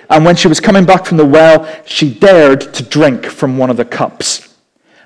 And 0.09 0.25
when 0.25 0.35
she 0.35 0.47
was 0.47 0.59
coming 0.59 0.83
back 0.83 1.05
from 1.05 1.17
the 1.17 1.25
well, 1.25 1.71
she 1.85 2.11
dared 2.11 2.73
to 2.73 2.81
drink 2.81 3.27
from 3.27 3.59
one 3.59 3.69
of 3.69 3.77
the 3.77 3.85
cups. 3.85 4.57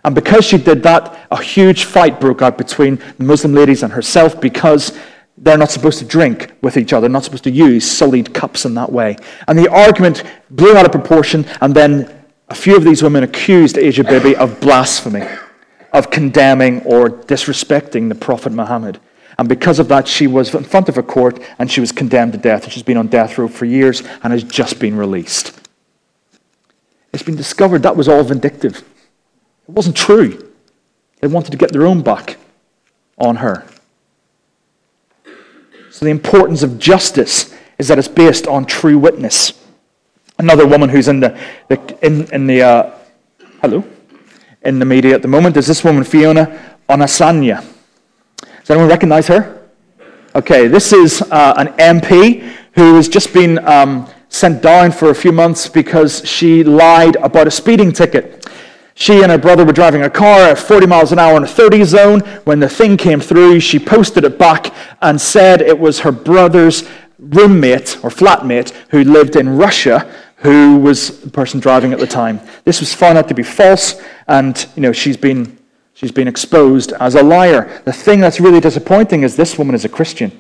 And 0.06 0.16
because 0.16 0.46
she 0.46 0.58
did 0.58 0.82
that, 0.84 1.28
a 1.30 1.44
huge 1.44 1.84
fight 1.84 2.22
broke 2.22 2.42
out 2.42 2.58
between 2.58 3.04
the 3.18 3.26
Muslim 3.26 3.54
ladies 3.54 3.84
and 3.84 3.92
herself 3.92 4.40
because 4.40 4.98
they're 5.38 5.58
not 5.58 5.72
supposed 5.72 6.00
to 6.00 6.06
drink 6.06 6.54
with 6.62 6.78
each 6.78 6.94
other, 6.94 7.10
not 7.10 7.24
supposed 7.24 7.44
to 7.44 7.52
use 7.52 7.90
sullied 7.90 8.34
cups 8.34 8.66
in 8.66 8.74
that 8.76 8.92
way. 8.92 9.18
And 9.48 9.58
the 9.58 9.70
argument 9.70 10.24
blew 10.50 10.76
out 10.78 10.86
of 10.86 10.92
proportion, 10.92 11.46
and 11.62 11.76
then 11.76 12.26
a 12.48 12.56
few 12.56 12.78
of 12.78 12.84
these 12.84 13.04
women 13.04 13.24
accused 13.24 13.78
Asia 13.78 14.04
Bibi 14.04 14.36
of 14.36 14.60
blasphemy, 14.62 15.28
of 15.92 16.10
condemning 16.10 16.82
or 16.84 17.10
disrespecting 17.10 18.10
the 18.10 18.16
Prophet 18.16 18.54
Muhammad. 18.54 19.00
And 19.38 19.50
because 19.50 19.80
of 19.80 19.90
that, 19.90 20.08
she 20.08 20.28
was 20.28 20.54
in 20.56 20.64
front 20.64 20.88
of 20.88 20.98
a 20.98 21.04
court 21.04 21.42
and 21.60 21.70
she 21.70 21.82
was 21.82 21.92
condemned 21.92 22.34
to 22.34 22.38
death. 22.38 22.64
And 22.64 22.72
she's 22.72 22.84
been 22.84 22.98
on 22.98 23.08
death 23.08 23.38
row 23.38 23.50
for 23.50 23.66
years 23.66 24.02
and 24.24 24.32
has 24.32 24.44
just 24.44 24.80
been 24.80 24.96
released. 24.96 25.60
It's 27.14 27.24
been 27.24 27.36
discovered 27.36 27.84
that 27.84 27.98
was 27.98 28.08
all 28.08 28.24
vindictive. 28.24 28.78
It 29.68 29.72
wasn't 29.72 29.98
true. 29.98 30.54
They 31.20 31.28
wanted 31.28 31.52
to 31.52 31.58
get 31.58 31.74
their 31.74 31.86
own 31.86 32.02
back 32.02 32.38
on 33.18 33.38
her. 33.38 33.66
So 35.96 36.04
the 36.04 36.12
importance 36.12 36.62
of 36.62 36.78
justice 36.78 37.56
is 37.78 37.88
that 37.88 37.98
it's 37.98 38.10
based 38.10 38.48
on 38.48 38.66
true 38.66 38.98
witness. 38.98 39.54
Another 40.38 40.68
woman 40.68 40.90
who's 40.90 41.08
in 41.08 41.22
the, 41.22 41.40
the 41.70 41.98
in, 42.02 42.30
in 42.34 42.48
the 42.48 42.62
uh, 42.64 42.92
hello 43.62 43.82
in 44.64 44.80
the 44.80 44.84
media 44.84 45.16
at 45.16 45.22
the 45.22 45.30
moment 45.30 45.56
is 45.56 45.68
this 45.68 45.86
woman 45.86 46.04
Fiona 46.04 46.76
Onasanya. 46.90 47.64
Does 48.60 48.72
anyone 48.72 48.90
recognize 48.90 49.28
her? 49.28 49.70
Okay, 50.36 50.68
this 50.68 50.92
is 50.92 51.22
uh, 51.22 51.54
an 51.56 51.68
MP 51.78 52.42
who 52.74 52.96
has 52.96 53.08
just 53.08 53.34
been 53.34 53.66
um, 53.66 54.06
sent 54.28 54.62
down 54.62 54.92
for 54.92 55.12
a 55.12 55.16
few 55.16 55.32
months 55.32 55.70
because 55.70 56.28
she 56.28 56.62
lied 56.66 57.16
about 57.24 57.48
a 57.48 57.52
speeding 57.52 57.94
ticket. 57.94 58.46
She 58.96 59.22
and 59.22 59.32
her 59.32 59.38
brother 59.38 59.64
were 59.64 59.74
driving 59.74 60.04
a 60.04 60.10
car 60.10 60.50
at 60.50 60.58
40 60.58 60.88
miles 60.88 61.12
an 61.12 61.20
hour 61.20 61.38
in 61.38 61.44
a 61.44 61.48
30 61.48 61.84
zone. 61.84 62.22
When 62.46 62.60
the 62.60 62.70
thing 62.70 62.98
came 62.98 63.20
through, 63.20 63.60
she 63.60 63.78
posted 63.78 64.24
it 64.24 64.40
back 64.40 64.74
and 65.02 65.20
said 65.20 65.62
it 65.62 65.78
was 65.78 66.00
her 66.00 66.12
brother's 66.12 66.88
roommate 67.20 67.98
or 68.04 68.10
flatmate 68.10 68.72
who 68.90 69.04
lived 69.04 69.36
in 69.36 69.58
Russia 69.58 70.12
who 70.38 70.78
was 70.78 71.22
the 71.22 71.30
person 71.30 71.60
driving 71.60 71.94
at 71.94 72.00
the 72.00 72.08
time. 72.08 72.40
This 72.66 72.80
was 72.80 72.94
found 72.94 73.18
out 73.18 73.28
to 73.30 73.34
be 73.34 73.42
false, 73.42 74.02
and 74.28 74.68
you 74.76 74.82
know 74.82 74.92
she's 74.92 75.18
been 75.18 75.58
She's 75.96 76.12
been 76.12 76.28
exposed 76.28 76.92
as 77.00 77.16
a 77.16 77.24
liar. 77.24 77.82
The 77.86 77.94
thing 77.94 78.20
that's 78.20 78.42
really 78.42 78.60
disappointing 78.60 79.24
is 79.24 79.38
this 79.38 79.58
woman 79.58 79.76
is 79.76 79.86
a 79.86 79.90
Christian. 79.90 80.32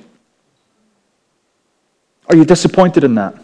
Are 2.29 2.35
you 2.35 2.43
disappointed 2.43 3.05
in 3.05 3.15
that? 3.15 3.35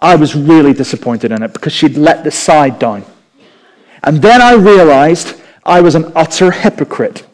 I 0.00 0.16
was 0.16 0.34
really 0.34 0.72
disappointed 0.72 1.30
in 1.30 1.44
it 1.44 1.52
because 1.52 1.72
she'd 1.72 1.96
let 1.96 2.24
the 2.24 2.32
side 2.32 2.80
down. 2.80 3.04
And 4.04 4.20
then 4.20 4.40
I 4.40 4.52
realized 4.54 5.40
I 5.64 5.80
was 5.80 5.94
an 5.94 6.12
utter 6.14 6.50
hypocrite 6.50 7.26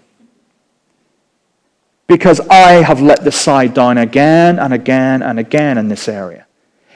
because 2.07 2.41
I 2.49 2.83
have 2.83 3.01
let 3.03 3.25
the 3.25 3.33
side 3.33 3.75
down 3.75 3.99
again 3.99 4.59
and 4.59 4.73
again 4.73 5.23
and 5.23 5.39
again 5.39 5.79
in 5.79 5.89
this 5.89 6.09
area. 6.09 6.47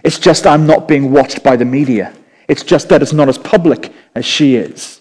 It's 0.04 0.18
just 0.18 0.46
I'm 0.46 0.66
not 0.66 0.86
being 0.86 1.10
watched 1.10 1.42
by 1.42 1.56
the 1.56 1.64
media. 1.64 2.14
It's 2.48 2.62
just 2.62 2.88
that 2.90 3.02
it's 3.02 3.12
not 3.12 3.28
as 3.28 3.38
public 3.38 3.92
as 4.14 4.24
she 4.24 4.54
is. 4.54 5.00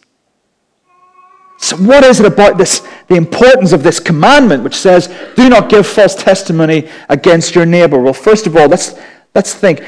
So, 1.60 1.78
what 1.78 2.04
is 2.04 2.20
it 2.20 2.26
about 2.26 2.58
this, 2.58 2.86
the 3.08 3.16
importance 3.16 3.74
of 3.74 3.84
this 3.84 4.00
commandment, 4.00 4.64
which 4.64 4.76
says, 4.76 5.08
do 5.36 5.50
not 5.50 5.70
give 5.70 5.86
false 5.86 6.16
testimony 6.16 6.90
against 7.10 7.56
your 7.56 7.66
neighbor? 7.66 8.00
Well, 8.00 8.14
first 8.14 8.48
of 8.48 8.58
all, 8.58 8.68
let's, 8.68 9.00
let's 9.36 9.54
think 9.54 9.82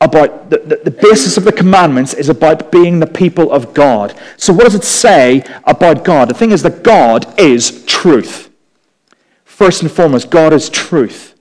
about 0.00 0.50
the, 0.50 0.58
the, 0.58 0.76
the, 0.84 0.90
basis 0.90 1.36
of 1.36 1.44
the 1.44 1.52
commandments 1.52 2.12
is 2.12 2.28
about 2.28 2.70
being 2.70 3.00
the 3.00 3.06
people 3.06 3.50
of 3.50 3.72
God. 3.72 4.18
So, 4.36 4.52
what 4.52 4.64
does 4.64 4.74
it 4.74 4.84
say 4.84 5.42
about 5.64 6.04
God? 6.04 6.28
The 6.28 6.34
thing 6.34 6.52
is 6.52 6.62
that 6.62 6.82
God 6.82 7.38
is 7.40 7.84
truth. 7.86 8.50
First 9.44 9.80
and 9.82 9.90
foremost, 9.90 10.30
God 10.30 10.52
is 10.52 10.68
truth. 10.68 11.34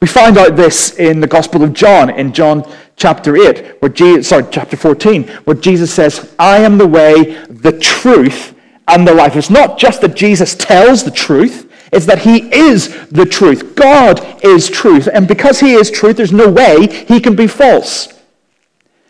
We 0.00 0.08
find 0.08 0.36
out 0.36 0.56
this 0.56 0.98
in 0.98 1.20
the 1.20 1.26
Gospel 1.26 1.62
of 1.62 1.72
John, 1.72 2.10
in 2.10 2.34
John 2.34 2.70
chapter 2.96 3.36
8, 3.36 3.80
where 3.80 3.88
Jesus, 3.88 4.28
sorry, 4.28 4.44
chapter 4.50 4.76
14, 4.76 5.26
where 5.44 5.56
Jesus 5.56 5.92
says, 5.92 6.34
I 6.38 6.58
am 6.58 6.76
the 6.76 6.86
way, 6.86 7.44
the 7.46 7.78
truth, 7.80 8.54
and 8.88 9.08
the 9.08 9.14
life. 9.14 9.36
It's 9.36 9.48
not 9.48 9.78
just 9.78 10.02
that 10.02 10.14
Jesus 10.14 10.54
tells 10.54 11.04
the 11.04 11.10
truth, 11.10 11.72
it's 11.92 12.06
that 12.06 12.20
he 12.20 12.52
is 12.54 13.08
the 13.08 13.26
truth. 13.26 13.76
God 13.76 14.44
is 14.44 14.68
truth. 14.68 15.08
And 15.12 15.28
because 15.28 15.60
he 15.60 15.74
is 15.74 15.90
truth, 15.90 16.16
there's 16.16 16.32
no 16.32 16.50
way 16.50 16.86
he 16.86 17.20
can 17.20 17.36
be 17.36 17.46
false. 17.46 18.08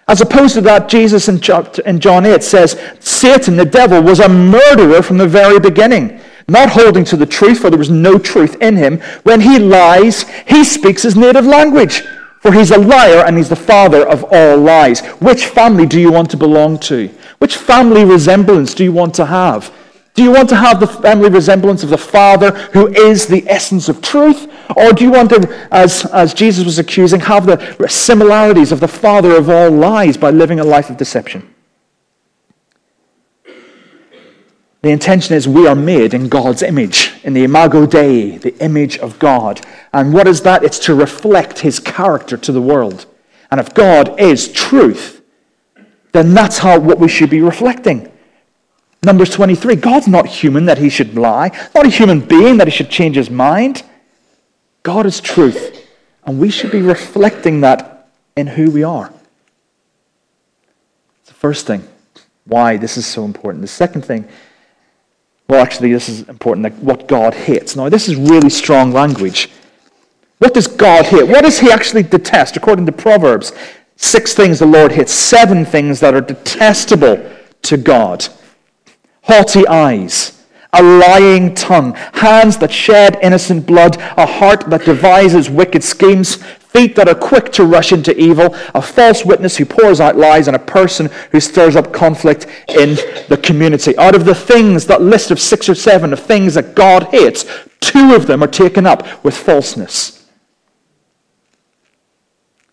As 0.06 0.20
opposed 0.20 0.54
to 0.54 0.60
that, 0.62 0.88
Jesus 0.88 1.28
in 1.28 1.40
John 1.40 2.26
8 2.26 2.42
says, 2.42 2.78
Satan, 3.00 3.56
the 3.56 3.64
devil, 3.64 4.02
was 4.02 4.20
a 4.20 4.28
murderer 4.28 5.00
from 5.00 5.16
the 5.16 5.26
very 5.26 5.58
beginning, 5.58 6.20
not 6.46 6.68
holding 6.68 7.04
to 7.04 7.16
the 7.16 7.24
truth, 7.24 7.60
for 7.60 7.70
there 7.70 7.78
was 7.78 7.88
no 7.88 8.18
truth 8.18 8.60
in 8.60 8.76
him. 8.76 9.00
When 9.22 9.40
he 9.40 9.58
lies, 9.58 10.28
he 10.46 10.62
speaks 10.62 11.02
his 11.02 11.16
native 11.16 11.46
language 11.46 12.02
for 12.44 12.52
he's 12.52 12.72
a 12.72 12.78
liar 12.78 13.24
and 13.24 13.38
he's 13.38 13.48
the 13.48 13.56
father 13.56 14.06
of 14.06 14.22
all 14.30 14.58
lies. 14.58 15.00
Which 15.18 15.46
family 15.46 15.86
do 15.86 15.98
you 15.98 16.12
want 16.12 16.30
to 16.32 16.36
belong 16.36 16.78
to? 16.80 17.08
Which 17.38 17.56
family 17.56 18.04
resemblance 18.04 18.74
do 18.74 18.84
you 18.84 18.92
want 18.92 19.14
to 19.14 19.24
have? 19.24 19.72
Do 20.14 20.22
you 20.22 20.30
want 20.30 20.48
to 20.50 20.56
have 20.56 20.78
the 20.78 20.86
family 20.86 21.28
resemblance 21.28 21.82
of 21.82 21.90
the 21.90 21.98
Father 21.98 22.52
who 22.72 22.86
is 22.86 23.26
the 23.26 23.44
essence 23.48 23.88
of 23.88 24.00
truth? 24.00 24.48
Or 24.76 24.92
do 24.92 25.02
you 25.02 25.10
want 25.10 25.30
to, 25.30 25.68
as, 25.72 26.06
as 26.06 26.32
Jesus 26.32 26.64
was 26.64 26.78
accusing, 26.78 27.18
have 27.20 27.46
the 27.46 27.88
similarities 27.88 28.70
of 28.70 28.78
the 28.78 28.88
Father 28.88 29.36
of 29.36 29.50
all 29.50 29.70
lies 29.72 30.16
by 30.16 30.30
living 30.30 30.60
a 30.60 30.64
life 30.64 30.88
of 30.88 30.96
deception? 30.96 31.52
The 34.82 34.90
intention 34.90 35.34
is 35.34 35.48
we 35.48 35.66
are 35.66 35.74
made 35.74 36.14
in 36.14 36.28
God's 36.28 36.62
image, 36.62 37.14
in 37.24 37.32
the 37.32 37.42
imago 37.42 37.84
Dei, 37.84 38.36
the 38.36 38.56
image 38.62 38.98
of 38.98 39.18
God. 39.18 39.66
And 39.92 40.12
what 40.12 40.28
is 40.28 40.42
that? 40.42 40.62
It's 40.62 40.78
to 40.80 40.94
reflect 40.94 41.58
his 41.58 41.80
character 41.80 42.36
to 42.36 42.52
the 42.52 42.62
world. 42.62 43.06
And 43.50 43.58
if 43.58 43.74
God 43.74 44.20
is 44.20 44.52
truth, 44.52 45.22
then 46.12 46.34
that's 46.34 46.58
how 46.58 46.78
what 46.78 46.98
we 46.98 47.08
should 47.08 47.30
be 47.30 47.40
reflecting. 47.40 48.12
Numbers 49.04 49.30
23 49.30 49.76
God's 49.76 50.08
not 50.08 50.26
human 50.26 50.66
that 50.66 50.78
he 50.78 50.88
should 50.88 51.16
lie, 51.16 51.50
not 51.74 51.86
a 51.86 51.90
human 51.90 52.20
being 52.20 52.58
that 52.58 52.66
he 52.66 52.70
should 52.70 52.90
change 52.90 53.16
his 53.16 53.30
mind. 53.30 53.82
God 54.82 55.06
is 55.06 55.20
truth. 55.20 55.86
And 56.24 56.40
we 56.40 56.50
should 56.50 56.72
be 56.72 56.80
reflecting 56.80 57.60
that 57.60 58.08
in 58.36 58.46
who 58.46 58.70
we 58.70 58.82
are. 58.82 59.12
It's 61.20 61.28
the 61.28 61.34
first 61.34 61.66
thing, 61.66 61.86
why 62.44 62.76
this 62.76 62.96
is 62.96 63.06
so 63.06 63.24
important. 63.24 63.62
The 63.62 63.68
second 63.68 64.02
thing 64.02 64.26
well, 65.48 65.62
actually, 65.62 65.92
this 65.92 66.08
is 66.08 66.26
important 66.28 66.74
what 66.82 67.06
God 67.06 67.34
hates. 67.34 67.76
Now, 67.76 67.88
this 67.88 68.08
is 68.08 68.16
really 68.16 68.48
strong 68.48 68.92
language. 68.92 69.50
What 70.38 70.54
does 70.54 70.66
God 70.66 71.04
hate? 71.04 71.24
What 71.24 71.42
does 71.42 71.58
he 71.58 71.70
actually 71.70 72.02
detest? 72.02 72.56
According 72.56 72.86
to 72.86 72.92
Proverbs, 72.92 73.52
six 73.96 74.32
things 74.32 74.58
the 74.58 74.66
Lord 74.66 74.92
hates, 74.92 75.12
seven 75.12 75.64
things 75.64 76.00
that 76.00 76.14
are 76.14 76.20
detestable 76.20 77.30
to 77.62 77.76
God. 77.76 78.26
Haughty 79.24 79.66
eyes, 79.66 80.44
a 80.72 80.82
lying 80.82 81.54
tongue, 81.54 81.94
hands 82.12 82.58
that 82.58 82.72
shed 82.72 83.18
innocent 83.22 83.66
blood, 83.66 83.96
a 84.16 84.26
heart 84.26 84.68
that 84.68 84.84
devises 84.84 85.48
wicked 85.48 85.82
schemes, 85.82 86.36
feet 86.36 86.96
that 86.96 87.08
are 87.08 87.14
quick 87.14 87.52
to 87.52 87.64
rush 87.64 87.92
into 87.92 88.16
evil, 88.20 88.54
a 88.74 88.82
false 88.82 89.24
witness 89.24 89.56
who 89.56 89.64
pours 89.64 90.00
out 90.00 90.16
lies, 90.16 90.46
and 90.46 90.56
a 90.56 90.60
person 90.60 91.08
who 91.30 91.40
stirs 91.40 91.76
up 91.76 91.92
conflict 91.92 92.46
in 92.68 92.96
the 93.28 93.40
community. 93.42 93.96
Out 93.96 94.14
of 94.14 94.24
the 94.24 94.34
things, 94.34 94.86
that 94.86 95.00
list 95.00 95.30
of 95.30 95.40
six 95.40 95.68
or 95.68 95.74
seven 95.74 96.12
of 96.12 96.20
things 96.20 96.54
that 96.54 96.74
God 96.74 97.04
hates, 97.04 97.46
two 97.80 98.14
of 98.14 98.26
them 98.26 98.42
are 98.42 98.48
taken 98.48 98.86
up 98.86 99.24
with 99.24 99.36
falseness. 99.36 100.26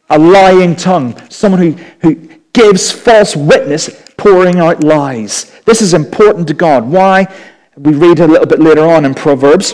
A 0.10 0.20
lying 0.20 0.76
tongue, 0.76 1.16
someone 1.30 1.62
who, 1.62 1.72
who 2.02 2.16
gives 2.52 2.92
false 2.92 3.36
witness, 3.36 4.11
pouring 4.22 4.60
out 4.60 4.84
lies. 4.84 5.52
This 5.66 5.82
is 5.82 5.96
important 5.96 6.48
to 6.50 6.54
God. 6.54 6.88
Why? 6.88 7.26
We 7.76 7.94
read 7.94 8.20
a 8.20 8.28
little 8.28 8.46
bit 8.46 8.60
later 8.60 8.86
on 8.86 9.04
in 9.04 9.16
Proverbs. 9.16 9.74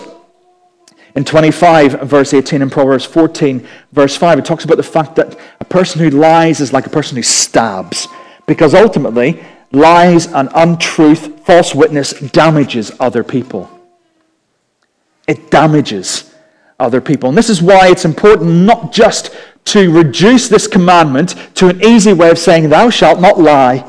In 1.16 1.26
25, 1.26 2.04
verse 2.04 2.34
18, 2.34 2.62
and 2.62 2.72
Proverbs 2.72 3.04
14, 3.04 3.68
verse 3.92 4.16
5, 4.16 4.40
it 4.40 4.46
talks 4.46 4.64
about 4.64 4.78
the 4.78 4.84
fact 4.84 5.18
that 5.18 5.38
a 5.60 5.66
person 5.66 6.00
who 6.00 6.12
lies 6.12 6.62
is 6.62 6.72
like 6.72 6.86
a 6.86 6.90
person 6.90 7.18
who 7.18 7.24
stabs. 7.24 8.08
Because 8.46 8.74
ultimately, 8.74 9.44
lies 9.74 10.28
and 10.28 10.48
untruth, 10.56 11.46
false 11.46 11.76
witness 11.76 12.14
damages 12.32 12.94
other 13.02 13.26
people. 13.26 13.70
It 15.28 15.52
damages 15.52 16.34
other 16.80 17.02
people. 17.02 17.28
And 17.28 17.38
this 17.38 17.50
is 17.50 17.62
why 17.62 17.90
it's 17.90 18.06
important 18.06 18.50
not 18.50 18.94
just 18.94 19.36
to 19.66 19.92
reduce 19.92 20.48
this 20.48 20.68
commandment 20.68 21.36
to 21.56 21.68
an 21.68 21.84
easy 21.84 22.14
way 22.14 22.30
of 22.30 22.40
saying, 22.40 22.70
Thou 22.70 22.90
shalt 22.90 23.20
not 23.20 23.38
lie. 23.38 23.84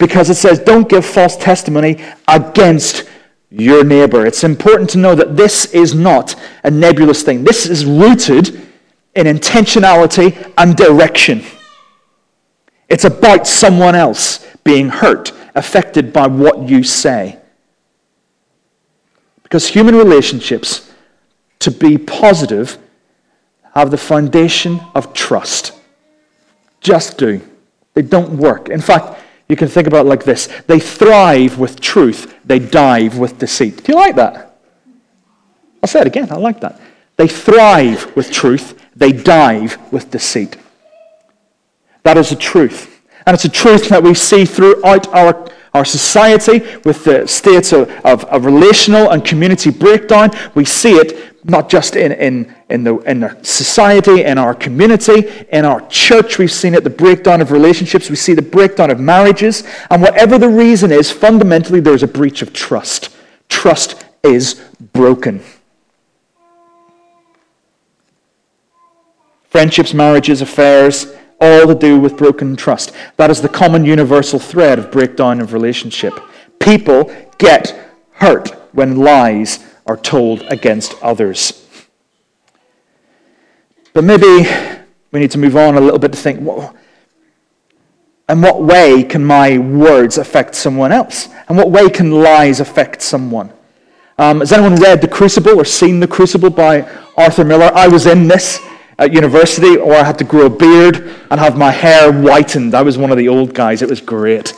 Because 0.00 0.30
it 0.30 0.34
says, 0.34 0.58
Don't 0.58 0.88
give 0.88 1.04
false 1.04 1.36
testimony 1.36 2.02
against 2.26 3.08
your 3.50 3.84
neighbor. 3.84 4.26
It's 4.26 4.42
important 4.42 4.88
to 4.90 4.98
know 4.98 5.14
that 5.14 5.36
this 5.36 5.66
is 5.66 5.94
not 5.94 6.34
a 6.64 6.70
nebulous 6.70 7.22
thing. 7.22 7.44
This 7.44 7.66
is 7.66 7.84
rooted 7.84 8.48
in 9.14 9.26
intentionality 9.26 10.52
and 10.56 10.74
direction. 10.74 11.42
It's 12.88 13.04
about 13.04 13.46
someone 13.46 13.94
else 13.94 14.46
being 14.64 14.88
hurt, 14.88 15.32
affected 15.54 16.12
by 16.12 16.28
what 16.28 16.66
you 16.66 16.82
say. 16.82 17.38
Because 19.42 19.68
human 19.68 19.96
relationships, 19.96 20.90
to 21.58 21.70
be 21.70 21.98
positive, 21.98 22.78
have 23.74 23.90
the 23.90 23.98
foundation 23.98 24.80
of 24.94 25.12
trust. 25.12 25.72
Just 26.80 27.18
do. 27.18 27.42
They 27.92 28.02
don't 28.02 28.38
work. 28.38 28.70
In 28.70 28.80
fact, 28.80 29.20
you 29.50 29.56
can 29.56 29.68
think 29.68 29.88
about 29.88 30.06
it 30.06 30.08
like 30.08 30.24
this 30.24 30.46
they 30.66 30.78
thrive 30.78 31.58
with 31.58 31.80
truth, 31.80 32.38
they 32.44 32.60
dive 32.60 33.18
with 33.18 33.38
deceit. 33.38 33.82
Do 33.82 33.92
you 33.92 33.98
like 33.98 34.16
that? 34.16 34.56
I'll 35.82 35.88
say 35.88 36.00
it 36.00 36.06
again. 36.06 36.30
I 36.30 36.36
like 36.36 36.60
that. 36.60 36.80
They 37.16 37.26
thrive 37.26 38.14
with 38.16 38.30
truth, 38.30 38.80
they 38.94 39.12
dive 39.12 39.76
with 39.92 40.10
deceit. 40.10 40.56
That 42.04 42.16
is 42.16 42.32
a 42.32 42.36
truth. 42.36 43.02
And 43.26 43.34
it's 43.34 43.44
a 43.44 43.50
truth 43.50 43.88
that 43.88 44.02
we 44.02 44.14
see 44.14 44.44
throughout 44.44 45.08
our, 45.08 45.50
our 45.74 45.84
society 45.84 46.60
with 46.84 47.04
the 47.04 47.26
states 47.26 47.72
of, 47.72 47.90
of, 48.04 48.24
of 48.24 48.46
relational 48.46 49.10
and 49.10 49.24
community 49.24 49.70
breakdown. 49.70 50.30
We 50.54 50.64
see 50.64 50.92
it 50.92 51.44
not 51.44 51.68
just 51.68 51.96
in, 51.96 52.12
in, 52.12 52.54
in, 52.70 52.84
the, 52.84 52.98
in 52.98 53.20
the 53.20 53.36
society, 53.42 54.24
in 54.24 54.38
our 54.38 54.54
community, 54.54 55.28
in 55.52 55.64
our 55.64 55.86
church. 55.88 56.38
We've 56.38 56.50
seen 56.50 56.74
it, 56.74 56.84
the 56.84 56.90
breakdown 56.90 57.40
of 57.40 57.50
relationships. 57.50 58.08
We 58.08 58.16
see 58.16 58.34
the 58.34 58.42
breakdown 58.42 58.90
of 58.90 59.00
marriages. 59.00 59.64
And 59.90 60.00
whatever 60.00 60.38
the 60.38 60.48
reason 60.48 60.92
is, 60.92 61.10
fundamentally, 61.10 61.80
there's 61.80 62.02
a 62.02 62.08
breach 62.08 62.42
of 62.42 62.52
trust. 62.52 63.10
Trust 63.48 64.04
is 64.22 64.54
broken. 64.92 65.42
Friendships, 69.48 69.92
marriages, 69.92 70.42
affairs, 70.42 71.12
all 71.40 71.66
to 71.66 71.74
do 71.74 71.98
with 71.98 72.16
broken 72.16 72.54
trust. 72.54 72.92
That 73.16 73.30
is 73.30 73.42
the 73.42 73.48
common 73.48 73.84
universal 73.84 74.38
thread 74.38 74.78
of 74.78 74.92
breakdown 74.92 75.40
of 75.40 75.52
relationship. 75.52 76.14
People 76.60 77.12
get 77.38 77.74
hurt 78.12 78.50
when 78.72 78.96
lies 78.96 79.58
are 79.86 79.96
told 79.96 80.42
against 80.42 80.94
others. 81.02 81.59
But 83.92 84.04
maybe 84.04 84.48
we 85.12 85.20
need 85.20 85.30
to 85.32 85.38
move 85.38 85.56
on 85.56 85.76
a 85.76 85.80
little 85.80 85.98
bit 85.98 86.12
to 86.12 86.18
think 86.18 86.40
well, 86.40 86.74
in 88.28 88.40
what 88.42 88.62
way 88.62 89.02
can 89.02 89.24
my 89.24 89.58
words 89.58 90.18
affect 90.18 90.54
someone 90.54 90.92
else? 90.92 91.28
In 91.48 91.56
what 91.56 91.70
way 91.70 91.90
can 91.90 92.10
lies 92.10 92.60
affect 92.60 93.02
someone? 93.02 93.52
Um, 94.18 94.40
has 94.40 94.52
anyone 94.52 94.76
read 94.76 95.00
The 95.00 95.08
Crucible 95.08 95.58
or 95.58 95.64
seen 95.64 95.98
The 95.98 96.06
Crucible 96.06 96.50
by 96.50 96.82
Arthur 97.16 97.44
Miller? 97.44 97.72
I 97.74 97.88
was 97.88 98.06
in 98.06 98.28
this 98.28 98.60
at 99.00 99.12
university, 99.12 99.78
or 99.78 99.94
I 99.94 100.04
had 100.04 100.18
to 100.18 100.24
grow 100.24 100.46
a 100.46 100.50
beard 100.50 100.98
and 101.30 101.40
have 101.40 101.56
my 101.56 101.70
hair 101.70 102.12
whitened. 102.12 102.74
I 102.74 102.82
was 102.82 102.98
one 102.98 103.10
of 103.10 103.16
the 103.16 103.28
old 103.28 103.54
guys. 103.54 103.80
It 103.80 103.88
was 103.88 104.00
great. 104.00 104.54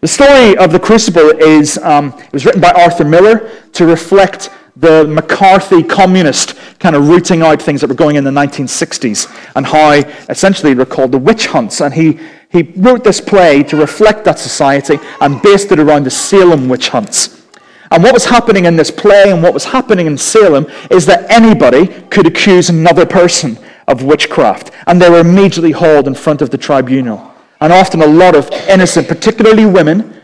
The 0.00 0.08
story 0.08 0.56
of 0.58 0.72
the 0.72 0.80
Crucible 0.80 1.30
is 1.30 1.78
um, 1.78 2.12
it 2.18 2.32
was 2.32 2.44
written 2.44 2.60
by 2.60 2.72
Arthur 2.72 3.04
Miller 3.04 3.50
to 3.72 3.86
reflect 3.86 4.50
the 4.76 5.06
McCarthy 5.06 5.82
communist 5.82 6.56
kind 6.80 6.96
of 6.96 7.08
rooting 7.08 7.42
out 7.42 7.62
things 7.62 7.80
that 7.80 7.88
were 7.88 7.94
going 7.94 8.16
in 8.16 8.24
the 8.24 8.30
1960s 8.30 9.32
and 9.54 9.64
how 9.66 9.92
essentially 10.28 10.74
they're 10.74 10.84
called 10.84 11.12
the 11.12 11.18
witch 11.18 11.46
hunts. 11.46 11.80
And 11.80 11.94
he, 11.94 12.18
he 12.50 12.62
wrote 12.76 13.04
this 13.04 13.20
play 13.20 13.62
to 13.64 13.76
reflect 13.76 14.24
that 14.24 14.38
society 14.38 14.98
and 15.20 15.40
based 15.42 15.70
it 15.70 15.78
around 15.78 16.04
the 16.04 16.10
Salem 16.10 16.68
witch 16.68 16.88
hunts. 16.88 17.42
And 17.90 18.02
what 18.02 18.12
was 18.12 18.24
happening 18.24 18.64
in 18.64 18.76
this 18.76 18.90
play 18.90 19.30
and 19.30 19.42
what 19.42 19.54
was 19.54 19.64
happening 19.64 20.06
in 20.06 20.18
Salem 20.18 20.66
is 20.90 21.06
that 21.06 21.30
anybody 21.30 21.86
could 22.10 22.26
accuse 22.26 22.68
another 22.68 23.06
person 23.06 23.56
of 23.86 24.02
witchcraft, 24.02 24.70
and 24.86 25.00
they 25.00 25.10
were 25.10 25.20
immediately 25.20 25.70
hauled 25.70 26.08
in 26.08 26.14
front 26.14 26.42
of 26.42 26.50
the 26.50 26.58
tribunal. 26.58 27.32
And 27.60 27.72
often 27.72 28.02
a 28.02 28.06
lot 28.06 28.34
of 28.34 28.50
innocent, 28.68 29.08
particularly 29.08 29.66
women, 29.66 30.20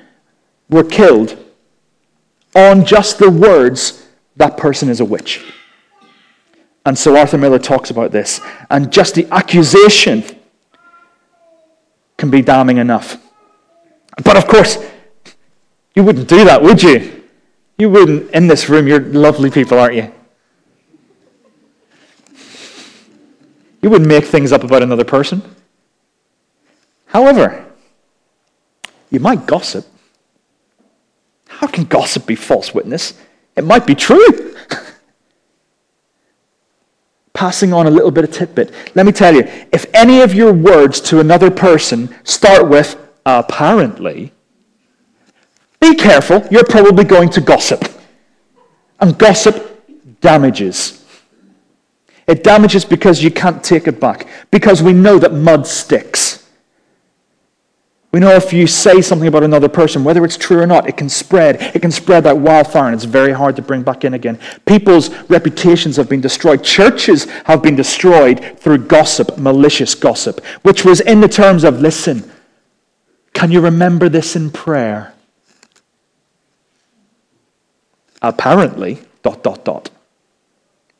were 0.68 0.84
killed 0.84 1.36
on 2.54 2.84
just 2.84 3.18
the 3.18 3.30
words, 3.30 3.99
that 4.40 4.56
person 4.56 4.88
is 4.88 5.00
a 5.00 5.04
witch. 5.04 5.44
And 6.84 6.98
so 6.98 7.16
Arthur 7.16 7.38
Miller 7.38 7.58
talks 7.58 7.90
about 7.90 8.10
this. 8.10 8.40
And 8.70 8.90
just 8.90 9.14
the 9.14 9.26
accusation 9.30 10.24
can 12.16 12.30
be 12.30 12.42
damning 12.42 12.78
enough. 12.78 13.16
But 14.24 14.36
of 14.36 14.46
course, 14.46 14.78
you 15.94 16.02
wouldn't 16.02 16.28
do 16.28 16.44
that, 16.44 16.62
would 16.62 16.82
you? 16.82 17.24
You 17.78 17.90
wouldn't 17.90 18.30
in 18.32 18.46
this 18.46 18.68
room. 18.68 18.88
You're 18.88 19.00
lovely 19.00 19.50
people, 19.50 19.78
aren't 19.78 19.94
you? 19.94 20.12
You 23.82 23.88
wouldn't 23.88 24.08
make 24.08 24.24
things 24.24 24.52
up 24.52 24.64
about 24.64 24.82
another 24.82 25.04
person. 25.04 25.42
However, 27.06 27.66
you 29.10 29.20
might 29.20 29.46
gossip. 29.46 29.86
How 31.48 31.66
can 31.66 31.84
gossip 31.84 32.26
be 32.26 32.36
false 32.36 32.74
witness? 32.74 33.14
It 33.56 33.64
might 33.64 33.86
be 33.86 33.94
true. 33.94 34.54
Passing 37.32 37.72
on 37.72 37.86
a 37.86 37.90
little 37.90 38.10
bit 38.10 38.24
of 38.24 38.32
tidbit. 38.32 38.72
Let 38.94 39.06
me 39.06 39.12
tell 39.12 39.34
you 39.34 39.44
if 39.72 39.86
any 39.94 40.20
of 40.20 40.34
your 40.34 40.52
words 40.52 41.00
to 41.02 41.20
another 41.20 41.50
person 41.50 42.14
start 42.24 42.68
with 42.68 42.96
apparently, 43.24 44.32
be 45.80 45.94
careful, 45.94 46.46
you're 46.50 46.64
probably 46.64 47.04
going 47.04 47.30
to 47.30 47.40
gossip. 47.40 47.84
And 49.00 49.18
gossip 49.18 50.20
damages. 50.20 51.02
It 52.26 52.44
damages 52.44 52.84
because 52.84 53.22
you 53.22 53.30
can't 53.30 53.64
take 53.64 53.88
it 53.88 53.98
back, 53.98 54.28
because 54.50 54.82
we 54.82 54.92
know 54.92 55.18
that 55.18 55.32
mud 55.32 55.66
sticks. 55.66 56.29
We 58.12 58.18
know 58.18 58.34
if 58.34 58.52
you 58.52 58.66
say 58.66 59.02
something 59.02 59.28
about 59.28 59.44
another 59.44 59.68
person, 59.68 60.02
whether 60.02 60.24
it's 60.24 60.36
true 60.36 60.60
or 60.60 60.66
not, 60.66 60.88
it 60.88 60.96
can 60.96 61.08
spread. 61.08 61.62
It 61.76 61.80
can 61.80 61.92
spread 61.92 62.24
like 62.24 62.38
wildfire, 62.38 62.86
and 62.86 62.94
it's 62.94 63.04
very 63.04 63.32
hard 63.32 63.54
to 63.56 63.62
bring 63.62 63.82
back 63.82 64.04
in 64.04 64.14
again. 64.14 64.38
People's 64.66 65.10
reputations 65.30 65.96
have 65.96 66.08
been 66.08 66.20
destroyed. 66.20 66.64
Churches 66.64 67.26
have 67.44 67.62
been 67.62 67.76
destroyed 67.76 68.58
through 68.58 68.78
gossip, 68.78 69.38
malicious 69.38 69.94
gossip, 69.94 70.44
which 70.62 70.84
was 70.84 71.00
in 71.00 71.20
the 71.20 71.28
terms 71.28 71.62
of 71.62 71.80
listen, 71.80 72.28
can 73.32 73.52
you 73.52 73.60
remember 73.60 74.08
this 74.08 74.34
in 74.34 74.50
prayer? 74.50 75.14
Apparently, 78.20 78.98
dot, 79.22 79.44
dot, 79.44 79.64
dot. 79.64 79.90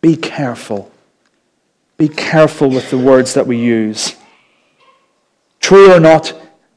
Be 0.01 0.16
careful. 0.16 0.90
Be 1.96 2.09
careful 2.09 2.70
with 2.70 2.88
the 2.90 2.99
words 2.99 3.35
that 3.35 3.46
we 3.49 3.59
use. 3.59 4.14
True 5.61 5.92
or 5.92 6.01
not, 6.01 6.33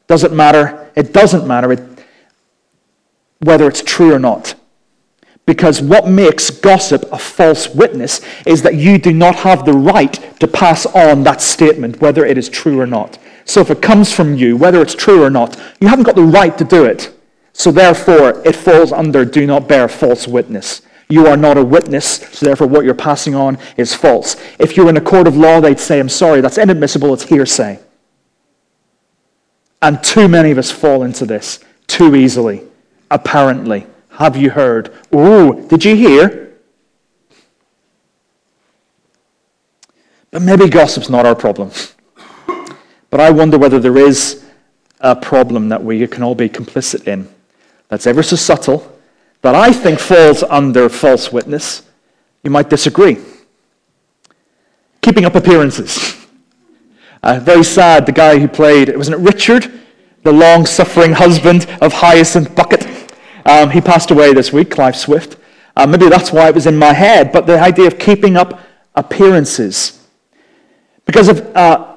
does 0.07 0.23
it 0.23 0.31
matter? 0.31 0.91
It 0.95 1.13
doesn't 1.13 1.47
matter 1.47 1.71
it, 1.71 1.81
whether 3.39 3.67
it's 3.67 3.81
true 3.81 4.13
or 4.13 4.19
not. 4.19 4.55
Because 5.45 5.81
what 5.81 6.07
makes 6.07 6.49
gossip 6.49 7.03
a 7.11 7.17
false 7.17 7.67
witness 7.69 8.21
is 8.45 8.61
that 8.61 8.75
you 8.75 8.97
do 8.97 9.11
not 9.11 9.35
have 9.35 9.65
the 9.65 9.73
right 9.73 10.13
to 10.39 10.47
pass 10.47 10.85
on 10.85 11.23
that 11.23 11.41
statement, 11.41 11.99
whether 11.99 12.25
it 12.25 12.37
is 12.37 12.47
true 12.47 12.79
or 12.79 12.87
not. 12.87 13.17
So 13.45 13.59
if 13.59 13.69
it 13.69 13.81
comes 13.81 14.13
from 14.13 14.35
you, 14.35 14.55
whether 14.55 14.81
it's 14.81 14.95
true 14.95 15.21
or 15.21 15.29
not, 15.29 15.59
you 15.81 15.89
haven't 15.89 16.05
got 16.05 16.15
the 16.15 16.23
right 16.23 16.57
to 16.57 16.63
do 16.63 16.85
it. 16.85 17.13
So 17.51 17.71
therefore, 17.71 18.41
it 18.45 18.55
falls 18.55 18.93
under 18.93 19.25
do 19.25 19.45
not 19.45 19.67
bear 19.67 19.89
false 19.89 20.27
witness. 20.27 20.81
You 21.09 21.27
are 21.27 21.37
not 21.37 21.57
a 21.57 21.63
witness, 21.63 22.05
so 22.05 22.45
therefore 22.45 22.67
what 22.67 22.85
you're 22.85 22.95
passing 22.95 23.35
on 23.35 23.57
is 23.75 23.93
false. 23.93 24.37
If 24.59 24.77
you're 24.77 24.89
in 24.89 24.97
a 24.97 25.01
court 25.01 25.27
of 25.27 25.35
law, 25.35 25.59
they'd 25.59 25.79
say, 25.79 25.99
I'm 25.99 26.09
sorry, 26.09 26.39
that's 26.39 26.57
inadmissible, 26.57 27.13
it's 27.13 27.23
hearsay. 27.23 27.79
And 29.83 30.01
too 30.01 30.29
many 30.29 30.49
of 30.51 30.57
us 30.57 30.71
fall 30.71 31.03
into 31.03 31.25
this 31.25 31.59
too 31.87 32.15
easily, 32.15 32.63
apparently. 33.11 33.85
Have 34.11 34.37
you 34.37 34.49
heard? 34.49 34.93
Oh, 35.11 35.59
did 35.67 35.83
you 35.83 35.93
hear? 35.93 36.53
But 40.31 40.41
maybe 40.41 40.69
gossip's 40.69 41.09
not 41.09 41.25
our 41.25 41.35
problem. 41.35 41.71
But 43.09 43.19
I 43.19 43.29
wonder 43.29 43.57
whether 43.57 43.77
there 43.77 43.97
is 43.97 44.45
a 45.01 45.17
problem 45.17 45.67
that 45.67 45.83
we 45.83 46.07
can 46.07 46.23
all 46.23 46.33
be 46.33 46.47
complicit 46.47 47.05
in 47.05 47.27
that's 47.89 48.07
ever 48.07 48.23
so 48.23 48.37
subtle, 48.37 48.89
that 49.41 49.53
I 49.53 49.73
think 49.73 49.99
falls 49.99 50.43
under 50.43 50.87
false 50.87 51.33
witness. 51.33 51.83
You 52.41 52.51
might 52.51 52.69
disagree. 52.69 53.17
Keeping 55.01 55.25
up 55.25 55.35
appearances. 55.35 56.22
Uh, 57.23 57.39
very 57.39 57.63
sad, 57.63 58.05
the 58.05 58.11
guy 58.11 58.37
who 58.37 58.49
played, 58.49 58.89
it 58.89 58.97
wasn't 58.97 59.17
it 59.17 59.23
Richard? 59.23 59.71
The 60.23 60.31
long 60.31 60.65
suffering 60.65 61.13
husband 61.13 61.65
of 61.81 61.93
Hyacinth 61.93 62.53
Bucket. 62.53 62.85
Um, 63.45 63.69
he 63.69 63.79
passed 63.79 64.11
away 64.11 64.33
this 64.33 64.51
week, 64.51 64.69
Clive 64.69 64.95
Swift. 64.95 65.37
Uh, 65.75 65.87
maybe 65.87 66.09
that's 66.09 66.33
why 66.33 66.49
it 66.49 66.55
was 66.55 66.67
in 66.67 66.77
my 66.77 66.93
head, 66.93 67.31
but 67.31 67.47
the 67.47 67.59
idea 67.59 67.87
of 67.87 67.97
keeping 67.97 68.35
up 68.35 68.59
appearances. 68.95 70.05
Because 71.05 71.29
of, 71.29 71.55
uh, 71.55 71.95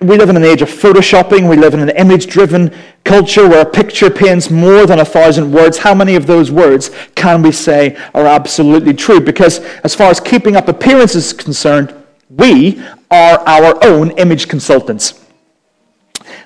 we 0.00 0.16
live 0.16 0.30
in 0.30 0.36
an 0.36 0.44
age 0.44 0.62
of 0.62 0.68
photoshopping, 0.68 1.48
we 1.48 1.56
live 1.56 1.74
in 1.74 1.80
an 1.80 1.90
image 1.90 2.26
driven 2.26 2.74
culture 3.04 3.46
where 3.46 3.62
a 3.62 3.70
picture 3.70 4.10
paints 4.10 4.50
more 4.50 4.86
than 4.86 4.98
a 4.98 5.04
thousand 5.04 5.52
words. 5.52 5.78
How 5.78 5.94
many 5.94 6.16
of 6.16 6.26
those 6.26 6.50
words 6.50 6.90
can 7.14 7.42
we 7.42 7.52
say 7.52 7.96
are 8.14 8.26
absolutely 8.26 8.94
true? 8.94 9.20
Because 9.20 9.60
as 9.84 9.94
far 9.94 10.10
as 10.10 10.20
keeping 10.20 10.56
up 10.56 10.68
appearances 10.68 11.26
is 11.26 11.32
concerned, 11.34 11.94
we 12.30 12.82
are 13.10 13.38
our 13.46 13.84
own 13.84 14.10
image 14.12 14.48
consultants. 14.48 15.24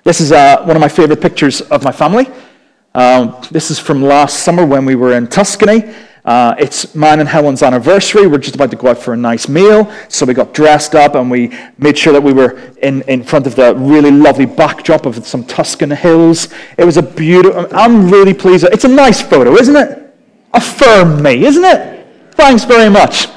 This 0.04 0.20
is 0.20 0.32
uh, 0.32 0.62
one 0.64 0.76
of 0.76 0.80
my 0.80 0.88
favorite 0.88 1.20
pictures 1.20 1.60
of 1.60 1.82
my 1.84 1.92
family. 1.92 2.26
Um, 2.94 3.36
this 3.50 3.70
is 3.70 3.78
from 3.78 4.02
last 4.02 4.42
summer 4.42 4.64
when 4.64 4.84
we 4.84 4.94
were 4.94 5.12
in 5.12 5.26
Tuscany. 5.26 5.94
Uh, 6.24 6.54
it's 6.58 6.94
mine 6.94 7.20
and 7.20 7.28
Helen's 7.28 7.62
anniversary. 7.62 8.26
We're 8.26 8.38
just 8.38 8.54
about 8.54 8.70
to 8.72 8.76
go 8.76 8.88
out 8.88 8.98
for 8.98 9.14
a 9.14 9.16
nice 9.16 9.48
meal. 9.48 9.90
So 10.08 10.26
we 10.26 10.34
got 10.34 10.52
dressed 10.52 10.94
up 10.94 11.14
and 11.14 11.30
we 11.30 11.56
made 11.78 11.96
sure 11.96 12.12
that 12.12 12.22
we 12.22 12.32
were 12.32 12.58
in, 12.82 13.02
in 13.02 13.22
front 13.22 13.46
of 13.46 13.54
the 13.54 13.74
really 13.76 14.10
lovely 14.10 14.44
backdrop 14.44 15.06
of 15.06 15.26
some 15.26 15.44
Tuscan 15.44 15.90
hills. 15.90 16.48
It 16.76 16.84
was 16.84 16.96
a 16.96 17.02
beautiful, 17.02 17.66
I'm 17.72 18.10
really 18.10 18.34
pleased. 18.34 18.64
It's 18.64 18.84
a 18.84 18.88
nice 18.88 19.22
photo, 19.22 19.54
isn't 19.54 19.76
it? 19.76 20.14
Affirm 20.52 21.22
me, 21.22 21.46
isn't 21.46 21.64
it? 21.64 22.06
Thanks 22.32 22.64
very 22.64 22.90
much. 22.90 23.28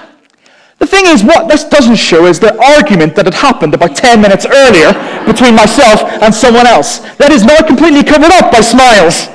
The 0.81 0.87
thing 0.87 1.05
is, 1.05 1.23
what 1.23 1.47
this 1.47 1.63
doesn't 1.63 1.97
show 1.97 2.25
is 2.25 2.39
the 2.39 2.59
argument 2.59 3.15
that 3.15 3.25
had 3.25 3.35
happened 3.35 3.75
about 3.75 3.95
10 3.95 4.19
minutes 4.19 4.47
earlier 4.47 4.91
between 5.27 5.53
myself 5.53 6.01
and 6.23 6.33
someone 6.33 6.65
else. 6.65 6.97
That 7.17 7.31
is 7.31 7.45
now 7.45 7.61
completely 7.61 8.03
covered 8.03 8.31
up 8.31 8.51
by 8.51 8.61
smiles. 8.61 9.27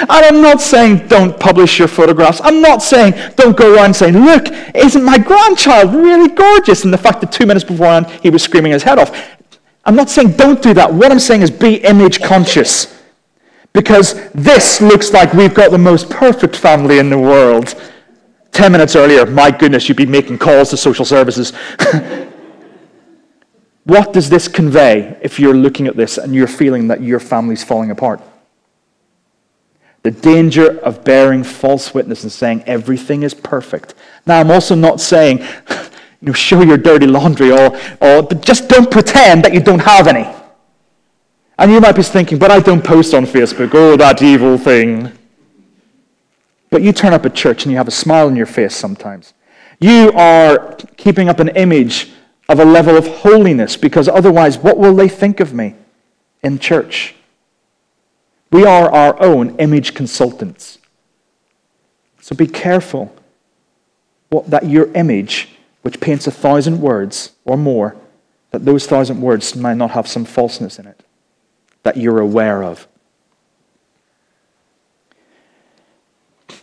And 0.00 0.10
I'm 0.10 0.40
not 0.40 0.62
saying 0.62 1.06
don't 1.06 1.38
publish 1.38 1.78
your 1.78 1.86
photographs. 1.86 2.40
I'm 2.42 2.62
not 2.62 2.80
saying 2.80 3.12
don't 3.36 3.54
go 3.54 3.74
around 3.74 3.92
saying, 3.92 4.14
look, 4.14 4.46
isn't 4.74 5.04
my 5.04 5.18
grandchild 5.18 5.92
really 5.92 6.30
gorgeous? 6.34 6.84
And 6.84 6.92
the 6.92 6.96
fact 6.96 7.20
that 7.20 7.30
two 7.30 7.44
minutes 7.44 7.66
beforehand 7.66 8.06
he 8.22 8.30
was 8.30 8.42
screaming 8.42 8.72
his 8.72 8.82
head 8.82 8.98
off. 8.98 9.14
I'm 9.84 9.94
not 9.94 10.08
saying 10.08 10.32
don't 10.32 10.62
do 10.62 10.72
that. 10.72 10.94
What 10.94 11.12
I'm 11.12 11.20
saying 11.20 11.42
is 11.42 11.50
be 11.50 11.74
image 11.84 12.22
conscious. 12.22 13.02
Because 13.74 14.30
this 14.30 14.80
looks 14.80 15.12
like 15.12 15.34
we've 15.34 15.52
got 15.52 15.72
the 15.72 15.78
most 15.78 16.08
perfect 16.08 16.56
family 16.56 16.98
in 16.98 17.10
the 17.10 17.18
world. 17.18 17.74
Ten 18.52 18.70
minutes 18.70 18.94
earlier, 18.94 19.24
my 19.24 19.50
goodness, 19.50 19.88
you'd 19.88 19.96
be 19.96 20.06
making 20.06 20.38
calls 20.38 20.70
to 20.70 20.76
social 20.76 21.06
services. 21.06 21.52
what 23.84 24.12
does 24.12 24.28
this 24.28 24.46
convey 24.46 25.18
if 25.22 25.40
you're 25.40 25.54
looking 25.54 25.86
at 25.86 25.96
this 25.96 26.18
and 26.18 26.34
you're 26.34 26.46
feeling 26.46 26.88
that 26.88 27.02
your 27.02 27.18
family's 27.18 27.64
falling 27.64 27.90
apart? 27.90 28.20
The 30.02 30.10
danger 30.10 30.78
of 30.80 31.02
bearing 31.02 31.44
false 31.44 31.94
witness 31.94 32.24
and 32.24 32.32
saying 32.32 32.64
everything 32.66 33.22
is 33.22 33.32
perfect. 33.32 33.94
Now, 34.26 34.38
I'm 34.38 34.50
also 34.50 34.74
not 34.74 35.00
saying, 35.00 35.38
you 36.20 36.26
know, 36.28 36.32
show 36.32 36.60
your 36.60 36.76
dirty 36.76 37.06
laundry 37.06 37.52
or, 37.52 37.74
or 38.00 38.22
but 38.22 38.42
just 38.42 38.68
don't 38.68 38.90
pretend 38.90 39.44
that 39.44 39.54
you 39.54 39.60
don't 39.60 39.78
have 39.78 40.08
any. 40.08 40.28
And 41.58 41.72
you 41.72 41.80
might 41.80 41.92
be 41.92 42.02
thinking, 42.02 42.38
but 42.38 42.50
I 42.50 42.60
don't 42.60 42.84
post 42.84 43.14
on 43.14 43.24
Facebook. 43.24 43.70
Oh, 43.72 43.96
that 43.96 44.20
evil 44.20 44.58
thing. 44.58 45.16
But 46.72 46.80
you 46.80 46.92
turn 46.94 47.12
up 47.12 47.26
at 47.26 47.34
church 47.34 47.64
and 47.64 47.70
you 47.70 47.76
have 47.76 47.86
a 47.86 47.92
smile 47.92 48.26
on 48.26 48.34
your 48.34 48.46
face 48.46 48.74
sometimes. 48.74 49.34
You 49.78 50.10
are 50.12 50.74
keeping 50.96 51.28
up 51.28 51.38
an 51.38 51.50
image 51.50 52.10
of 52.48 52.58
a 52.60 52.64
level 52.64 52.96
of 52.96 53.06
holiness 53.06 53.76
because 53.76 54.08
otherwise, 54.08 54.56
what 54.56 54.78
will 54.78 54.94
they 54.94 55.08
think 55.08 55.38
of 55.40 55.52
me 55.52 55.74
in 56.42 56.58
church? 56.58 57.14
We 58.50 58.64
are 58.64 58.90
our 58.90 59.22
own 59.22 59.54
image 59.56 59.92
consultants. 59.92 60.78
So 62.22 62.34
be 62.34 62.46
careful 62.46 63.14
what, 64.30 64.48
that 64.48 64.66
your 64.66 64.90
image, 64.94 65.50
which 65.82 66.00
paints 66.00 66.26
a 66.26 66.30
thousand 66.30 66.80
words 66.80 67.32
or 67.44 67.58
more, 67.58 67.96
that 68.50 68.64
those 68.64 68.86
thousand 68.86 69.20
words 69.20 69.54
might 69.54 69.76
not 69.76 69.90
have 69.90 70.08
some 70.08 70.24
falseness 70.24 70.78
in 70.78 70.86
it 70.86 71.04
that 71.82 71.98
you're 71.98 72.20
aware 72.20 72.64
of. 72.64 72.88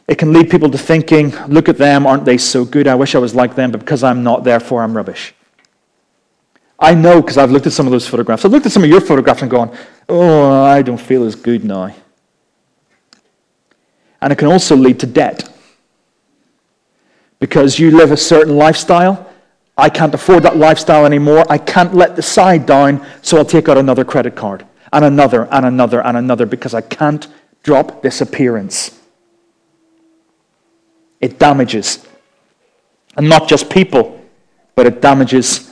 It 0.09 0.17
can 0.17 0.33
lead 0.33 0.49
people 0.49 0.71
to 0.71 0.77
thinking, 0.77 1.35
look 1.47 1.69
at 1.69 1.77
them, 1.77 2.07
aren't 2.07 2.25
they 2.25 2.39
so 2.39 2.65
good? 2.65 2.87
I 2.87 2.95
wish 2.95 3.13
I 3.13 3.19
was 3.19 3.35
like 3.35 3.53
them, 3.53 3.69
but 3.69 3.79
because 3.81 4.03
I'm 4.03 4.23
not, 4.23 4.43
therefore 4.43 4.81
I'm 4.81 4.97
rubbish. 4.97 5.35
I 6.79 6.95
know 6.95 7.21
because 7.21 7.37
I've 7.37 7.51
looked 7.51 7.67
at 7.67 7.73
some 7.73 7.85
of 7.85 7.91
those 7.91 8.07
photographs. 8.07 8.43
I've 8.43 8.51
looked 8.51 8.65
at 8.65 8.71
some 8.71 8.83
of 8.83 8.89
your 8.89 9.01
photographs 9.01 9.43
and 9.43 9.51
gone, 9.51 9.77
oh, 10.09 10.63
I 10.63 10.81
don't 10.81 10.99
feel 10.99 11.25
as 11.25 11.35
good 11.35 11.63
now. 11.63 11.93
And 14.19 14.33
it 14.33 14.37
can 14.37 14.47
also 14.47 14.75
lead 14.75 14.99
to 15.01 15.05
debt. 15.05 15.47
Because 17.37 17.77
you 17.77 17.95
live 17.95 18.11
a 18.11 18.17
certain 18.17 18.57
lifestyle. 18.57 19.31
I 19.77 19.89
can't 19.89 20.13
afford 20.15 20.41
that 20.41 20.57
lifestyle 20.57 21.05
anymore. 21.05 21.45
I 21.51 21.59
can't 21.59 21.93
let 21.93 22.15
the 22.15 22.23
side 22.23 22.65
down, 22.65 23.05
so 23.21 23.37
I'll 23.37 23.45
take 23.45 23.69
out 23.69 23.77
another 23.77 24.03
credit 24.03 24.35
card. 24.35 24.65
And 24.91 25.05
another, 25.05 25.47
and 25.51 25.67
another, 25.67 26.01
and 26.01 26.17
another, 26.17 26.47
because 26.47 26.73
I 26.73 26.81
can't 26.81 27.27
drop 27.61 28.01
this 28.01 28.21
appearance. 28.21 28.98
It 31.21 31.39
damages. 31.39 32.05
And 33.17 33.27
not 33.27 33.47
just 33.47 33.69
people, 33.69 34.19
but 34.75 34.85
it 34.85 35.01
damages 35.01 35.69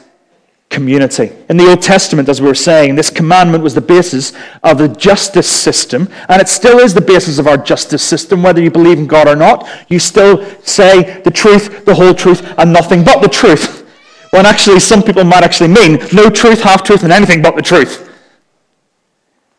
community. 0.70 1.32
In 1.50 1.56
the 1.56 1.70
Old 1.70 1.82
Testament, 1.82 2.28
as 2.28 2.42
we 2.42 2.48
were 2.48 2.56
saying, 2.56 2.96
this 2.96 3.10
commandment 3.10 3.64
was 3.64 3.74
the 3.74 3.82
basis 3.82 4.34
of 4.64 4.78
the 4.78 4.90
justice 4.90 5.50
system, 5.50 6.10
and 6.28 6.42
it 6.42 6.50
still 6.50 6.80
is 6.80 6.94
the 6.94 7.02
basis 7.02 7.40
of 7.40 7.48
our 7.48 7.58
justice 7.58 8.04
system, 8.04 8.44
whether 8.44 8.62
you 8.62 8.70
believe 8.70 8.98
in 8.98 9.08
God 9.08 9.28
or 9.28 9.36
not. 9.36 9.68
You 9.88 10.00
still 10.00 10.44
say 10.62 11.22
the 11.22 11.32
truth, 11.32 11.86
the 11.86 11.96
whole 11.96 12.14
truth, 12.14 12.54
and 12.58 12.74
nothing 12.74 13.04
but 13.04 13.22
the 13.22 13.30
truth. 13.30 13.86
When 14.32 14.46
actually, 14.46 14.82
some 14.82 15.02
people 15.02 15.24
might 15.24 15.44
actually 15.44 15.70
mean 15.70 16.00
no 16.12 16.30
truth, 16.30 16.62
half 16.62 16.84
truth, 16.84 17.04
and 17.04 17.14
anything 17.14 17.42
but 17.42 17.56
the 17.56 17.62
truth. 17.62 18.04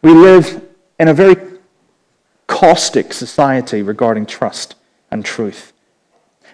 We 0.02 0.12
live 0.12 0.62
in 0.98 1.08
a 1.08 1.14
very 1.14 1.36
caustic 2.46 3.12
society 3.12 3.82
regarding 3.82 4.26
trust 4.26 4.74
and 5.10 5.24
truth. 5.24 5.72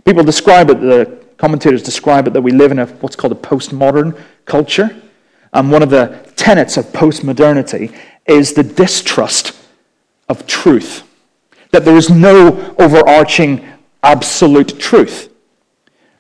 People 0.05 0.23
describe 0.23 0.71
it, 0.71 0.81
the 0.81 1.25
commentators 1.37 1.83
describe 1.83 2.27
it 2.27 2.33
that 2.33 2.43
we 2.43 2.53
live 2.53 2.73
in 2.73 2.79
a, 2.79 2.87
what's 2.87 3.17
called 3.17 3.33
a 3.33 3.37
postmodern 3.37 4.21
culture. 4.45 5.03
And 5.53 5.71
one 5.71 5.83
of 5.83 5.91
the 5.91 6.31
tenets 6.37 6.77
of 6.77 6.87
postmodernity 6.87 7.97
is 8.27 8.53
the 8.53 8.63
distrust 8.63 9.57
of 10.29 10.47
truth. 10.47 11.05
That 11.71 11.85
there 11.85 11.97
is 11.97 12.11
no 12.11 12.75
overarching 12.79 13.67
absolute 14.03 14.79
truth. 14.79 15.31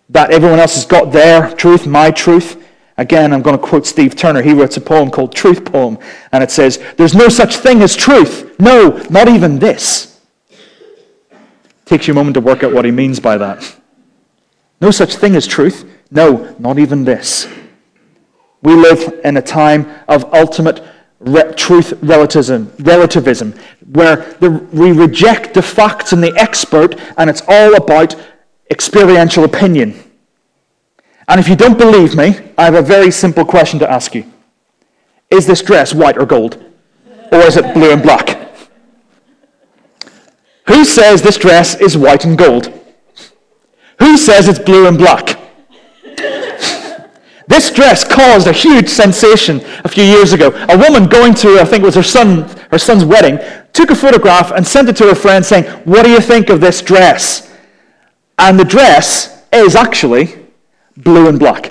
That 0.08 0.30
everyone 0.30 0.58
else 0.58 0.74
has 0.74 0.86
got 0.86 1.12
their 1.12 1.54
truth, 1.54 1.86
my 1.86 2.10
truth. 2.10 2.62
Again, 2.96 3.32
I'm 3.32 3.42
going 3.42 3.58
to 3.58 3.62
quote 3.62 3.86
Steve 3.86 4.14
Turner. 4.14 4.40
He 4.40 4.52
wrote 4.52 4.76
a 4.76 4.80
poem 4.80 5.10
called 5.10 5.34
Truth 5.34 5.64
Poem, 5.64 5.98
and 6.32 6.44
it 6.44 6.50
says, 6.50 6.82
There's 6.96 7.14
no 7.14 7.28
such 7.28 7.56
thing 7.56 7.82
as 7.82 7.96
truth. 7.96 8.54
No, 8.60 9.02
not 9.10 9.28
even 9.28 9.58
this. 9.58 10.13
Takes 11.84 12.08
you 12.08 12.12
a 12.12 12.14
moment 12.14 12.34
to 12.34 12.40
work 12.40 12.62
out 12.62 12.72
what 12.72 12.84
he 12.84 12.90
means 12.90 13.20
by 13.20 13.36
that. 13.38 13.76
No 14.80 14.90
such 14.90 15.16
thing 15.16 15.36
as 15.36 15.46
truth. 15.46 15.84
No, 16.10 16.54
not 16.58 16.78
even 16.78 17.04
this. 17.04 17.48
We 18.62 18.74
live 18.74 19.20
in 19.24 19.36
a 19.36 19.42
time 19.42 19.86
of 20.08 20.32
ultimate 20.32 20.82
re- 21.20 21.52
truth 21.54 21.94
relativism, 22.02 22.72
relativism 22.80 23.54
where 23.92 24.16
the, 24.40 24.50
we 24.72 24.92
reject 24.92 25.54
the 25.54 25.62
facts 25.62 26.12
and 26.12 26.22
the 26.22 26.34
expert, 26.36 26.98
and 27.18 27.28
it's 27.28 27.42
all 27.46 27.74
about 27.74 28.16
experiential 28.70 29.44
opinion. 29.44 29.94
And 31.28 31.40
if 31.40 31.48
you 31.48 31.56
don't 31.56 31.78
believe 31.78 32.16
me, 32.16 32.38
I 32.56 32.64
have 32.64 32.74
a 32.74 32.82
very 32.82 33.10
simple 33.10 33.44
question 33.44 33.78
to 33.80 33.90
ask 33.90 34.14
you. 34.14 34.30
Is 35.30 35.46
this 35.46 35.62
dress 35.62 35.94
white 35.94 36.18
or 36.18 36.26
gold? 36.26 36.62
Or 37.32 37.38
is 37.40 37.56
it 37.56 37.74
blue 37.74 37.92
and 37.92 38.02
black? 38.02 38.43
Who 40.74 40.84
says 40.84 41.22
this 41.22 41.36
dress 41.36 41.80
is 41.80 41.96
white 41.96 42.24
and 42.24 42.36
gold? 42.36 42.66
Who 44.00 44.16
says 44.16 44.48
it's 44.48 44.58
blue 44.58 44.88
and 44.88 44.98
black? 44.98 45.38
This 47.46 47.70
dress 47.70 48.04
caused 48.04 48.46
a 48.46 48.52
huge 48.52 48.88
sensation 48.88 49.60
a 49.84 49.88
few 49.88 50.02
years 50.02 50.32
ago. 50.32 50.48
A 50.70 50.78
woman 50.78 51.06
going 51.06 51.34
to, 51.34 51.60
I 51.60 51.64
think 51.66 51.82
it 51.82 51.84
was 51.84 51.94
her 51.94 52.02
son, 52.02 52.48
her 52.70 52.78
son's 52.78 53.04
wedding, 53.04 53.38
took 53.74 53.90
a 53.90 53.94
photograph 53.94 54.50
and 54.50 54.66
sent 54.66 54.88
it 54.88 54.96
to 54.96 55.04
her 55.08 55.14
friend 55.14 55.44
saying, 55.44 55.64
What 55.84 56.04
do 56.04 56.10
you 56.10 56.20
think 56.20 56.48
of 56.48 56.62
this 56.62 56.80
dress? 56.80 57.54
And 58.38 58.58
the 58.58 58.64
dress 58.64 59.44
is 59.52 59.76
actually 59.76 60.34
blue 60.96 61.28
and 61.28 61.38
black. 61.38 61.64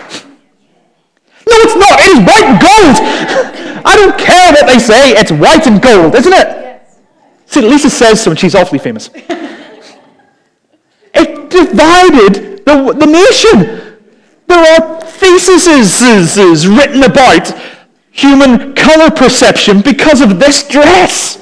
No, 1.50 1.56
it's 1.66 1.76
not. 1.76 2.00
It 2.00 2.12
is 2.12 2.20
white 2.20 2.46
and 2.46 2.62
gold. 2.62 3.84
I 3.86 3.96
don't 3.96 4.18
care 4.18 4.52
what 4.54 4.68
they 4.68 4.78
say. 4.78 5.14
It's 5.18 5.32
white 5.32 5.66
and 5.66 5.82
gold, 5.82 6.14
isn't 6.14 6.34
it? 6.34 6.63
See, 7.54 7.62
Lisa 7.62 7.88
says 7.92 8.24
so, 8.24 8.32
and 8.32 8.40
she's 8.40 8.56
awfully 8.56 8.80
famous. 8.80 9.12
it 11.14 11.50
divided 11.52 12.66
the, 12.66 12.96
the 12.98 13.06
nation. 13.06 14.00
There 14.48 14.82
are 14.82 15.02
theses 15.02 16.68
written 16.68 17.04
about 17.04 17.54
human 18.10 18.74
color 18.74 19.12
perception 19.12 19.82
because 19.82 20.22
of 20.22 20.40
this 20.40 20.68
dress. 20.68 21.38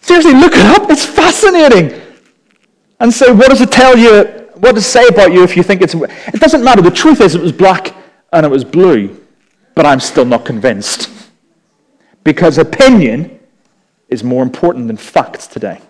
Seriously, 0.00 0.32
look 0.32 0.54
it 0.54 0.64
up. 0.64 0.90
It's 0.90 1.04
fascinating. 1.04 2.00
And 3.00 3.12
so, 3.12 3.34
what 3.34 3.50
does 3.50 3.60
it 3.60 3.70
tell 3.70 3.98
you? 3.98 4.22
What 4.54 4.76
does 4.76 4.86
it 4.86 4.88
say 4.88 5.06
about 5.08 5.30
you 5.30 5.42
if 5.42 5.58
you 5.58 5.62
think 5.62 5.82
it's. 5.82 5.92
It 5.92 6.40
doesn't 6.40 6.64
matter. 6.64 6.80
The 6.80 6.90
truth 6.90 7.20
is, 7.20 7.34
it 7.34 7.42
was 7.42 7.52
black 7.52 7.94
and 8.32 8.46
it 8.46 8.48
was 8.48 8.64
blue. 8.64 9.14
But 9.74 9.84
I'm 9.84 10.00
still 10.00 10.24
not 10.24 10.46
convinced. 10.46 11.10
Because 12.24 12.56
opinion 12.56 13.35
is 14.08 14.22
more 14.22 14.42
important 14.42 14.86
than 14.86 14.96
facts 14.96 15.46
today. 15.46 15.80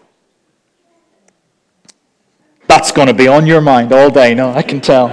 That's 2.67 2.91
going 2.93 3.09
to 3.09 3.15
be 3.15 3.29
on 3.29 3.47
your 3.47 3.61
mind 3.61 3.93
all 3.93 4.11
day, 4.11 4.35
no, 4.35 4.53
I 4.53 4.63
can 4.63 4.81
tell. 4.81 5.11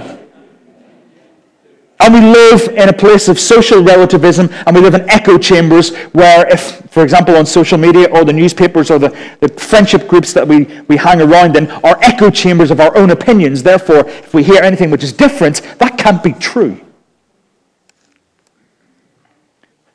And 2.00 2.12
we 2.12 2.20
live 2.20 2.68
in 2.68 2.88
a 2.88 2.92
place 2.92 3.28
of 3.28 3.38
social 3.38 3.82
relativism, 3.82 4.50
and 4.66 4.74
we 4.74 4.82
live 4.82 4.94
in 4.94 5.08
echo 5.08 5.38
chambers 5.38 5.96
where, 6.08 6.46
if, 6.52 6.82
for 6.90 7.02
example, 7.02 7.36
on 7.36 7.46
social 7.46 7.78
media 7.78 8.10
or 8.10 8.24
the 8.24 8.32
newspapers 8.32 8.90
or 8.90 8.98
the, 8.98 9.08
the 9.40 9.48
friendship 9.48 10.08
groups 10.08 10.32
that 10.32 10.46
we, 10.46 10.64
we 10.88 10.96
hang 10.96 11.22
around 11.22 11.56
in 11.56 11.70
are 11.70 11.98
echo 12.02 12.30
chambers 12.30 12.70
of 12.70 12.80
our 12.80 12.94
own 12.96 13.10
opinions. 13.10 13.62
Therefore, 13.62 14.08
if 14.08 14.34
we 14.34 14.42
hear 14.42 14.62
anything 14.62 14.90
which 14.90 15.04
is 15.04 15.12
different, 15.12 15.62
that 15.78 15.96
can't 15.96 16.22
be 16.22 16.32
true. 16.32 16.80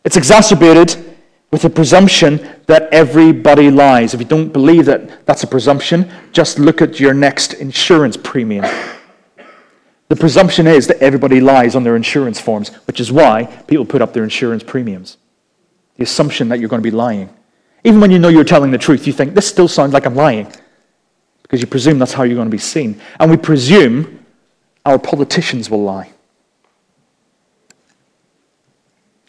It's 0.05 0.15
exacerbated 0.15 1.08
with 1.51 1.63
the 1.63 1.69
presumption 1.69 2.47
that 2.67 2.91
everybody 2.93 3.71
lies. 3.71 4.13
If 4.13 4.19
you 4.19 4.27
don't 4.27 4.53
believe 4.53 4.85
that 4.85 5.25
that's 5.25 5.43
a 5.43 5.47
presumption, 5.47 6.11
just 6.31 6.59
look 6.59 6.81
at 6.81 6.99
your 6.99 7.13
next 7.13 7.53
insurance 7.53 8.17
premium. 8.17 8.65
The 10.09 10.15
presumption 10.15 10.67
is 10.67 10.87
that 10.87 10.97
everybody 10.97 11.39
lies 11.39 11.75
on 11.75 11.83
their 11.83 11.95
insurance 11.95 12.39
forms, 12.39 12.69
which 12.87 12.99
is 12.99 13.11
why 13.11 13.45
people 13.67 13.85
put 13.85 14.01
up 14.01 14.13
their 14.13 14.23
insurance 14.23 14.63
premiums. 14.63 15.17
The 15.97 16.03
assumption 16.03 16.49
that 16.49 16.59
you're 16.59 16.69
going 16.69 16.81
to 16.81 16.89
be 16.89 16.95
lying. 16.95 17.29
Even 17.83 18.01
when 18.01 18.11
you 18.11 18.19
know 18.19 18.27
you're 18.27 18.43
telling 18.43 18.71
the 18.71 18.77
truth, 18.77 19.07
you 19.07 19.13
think, 19.13 19.33
this 19.35 19.47
still 19.47 19.67
sounds 19.67 19.93
like 19.93 20.05
I'm 20.05 20.15
lying. 20.15 20.51
Because 21.43 21.61
you 21.61 21.67
presume 21.67 21.99
that's 21.99 22.13
how 22.13 22.23
you're 22.23 22.35
going 22.35 22.47
to 22.47 22.51
be 22.51 22.57
seen. 22.57 22.99
And 23.19 23.29
we 23.29 23.37
presume 23.37 24.25
our 24.85 24.99
politicians 24.99 25.69
will 25.69 25.83
lie. 25.83 26.11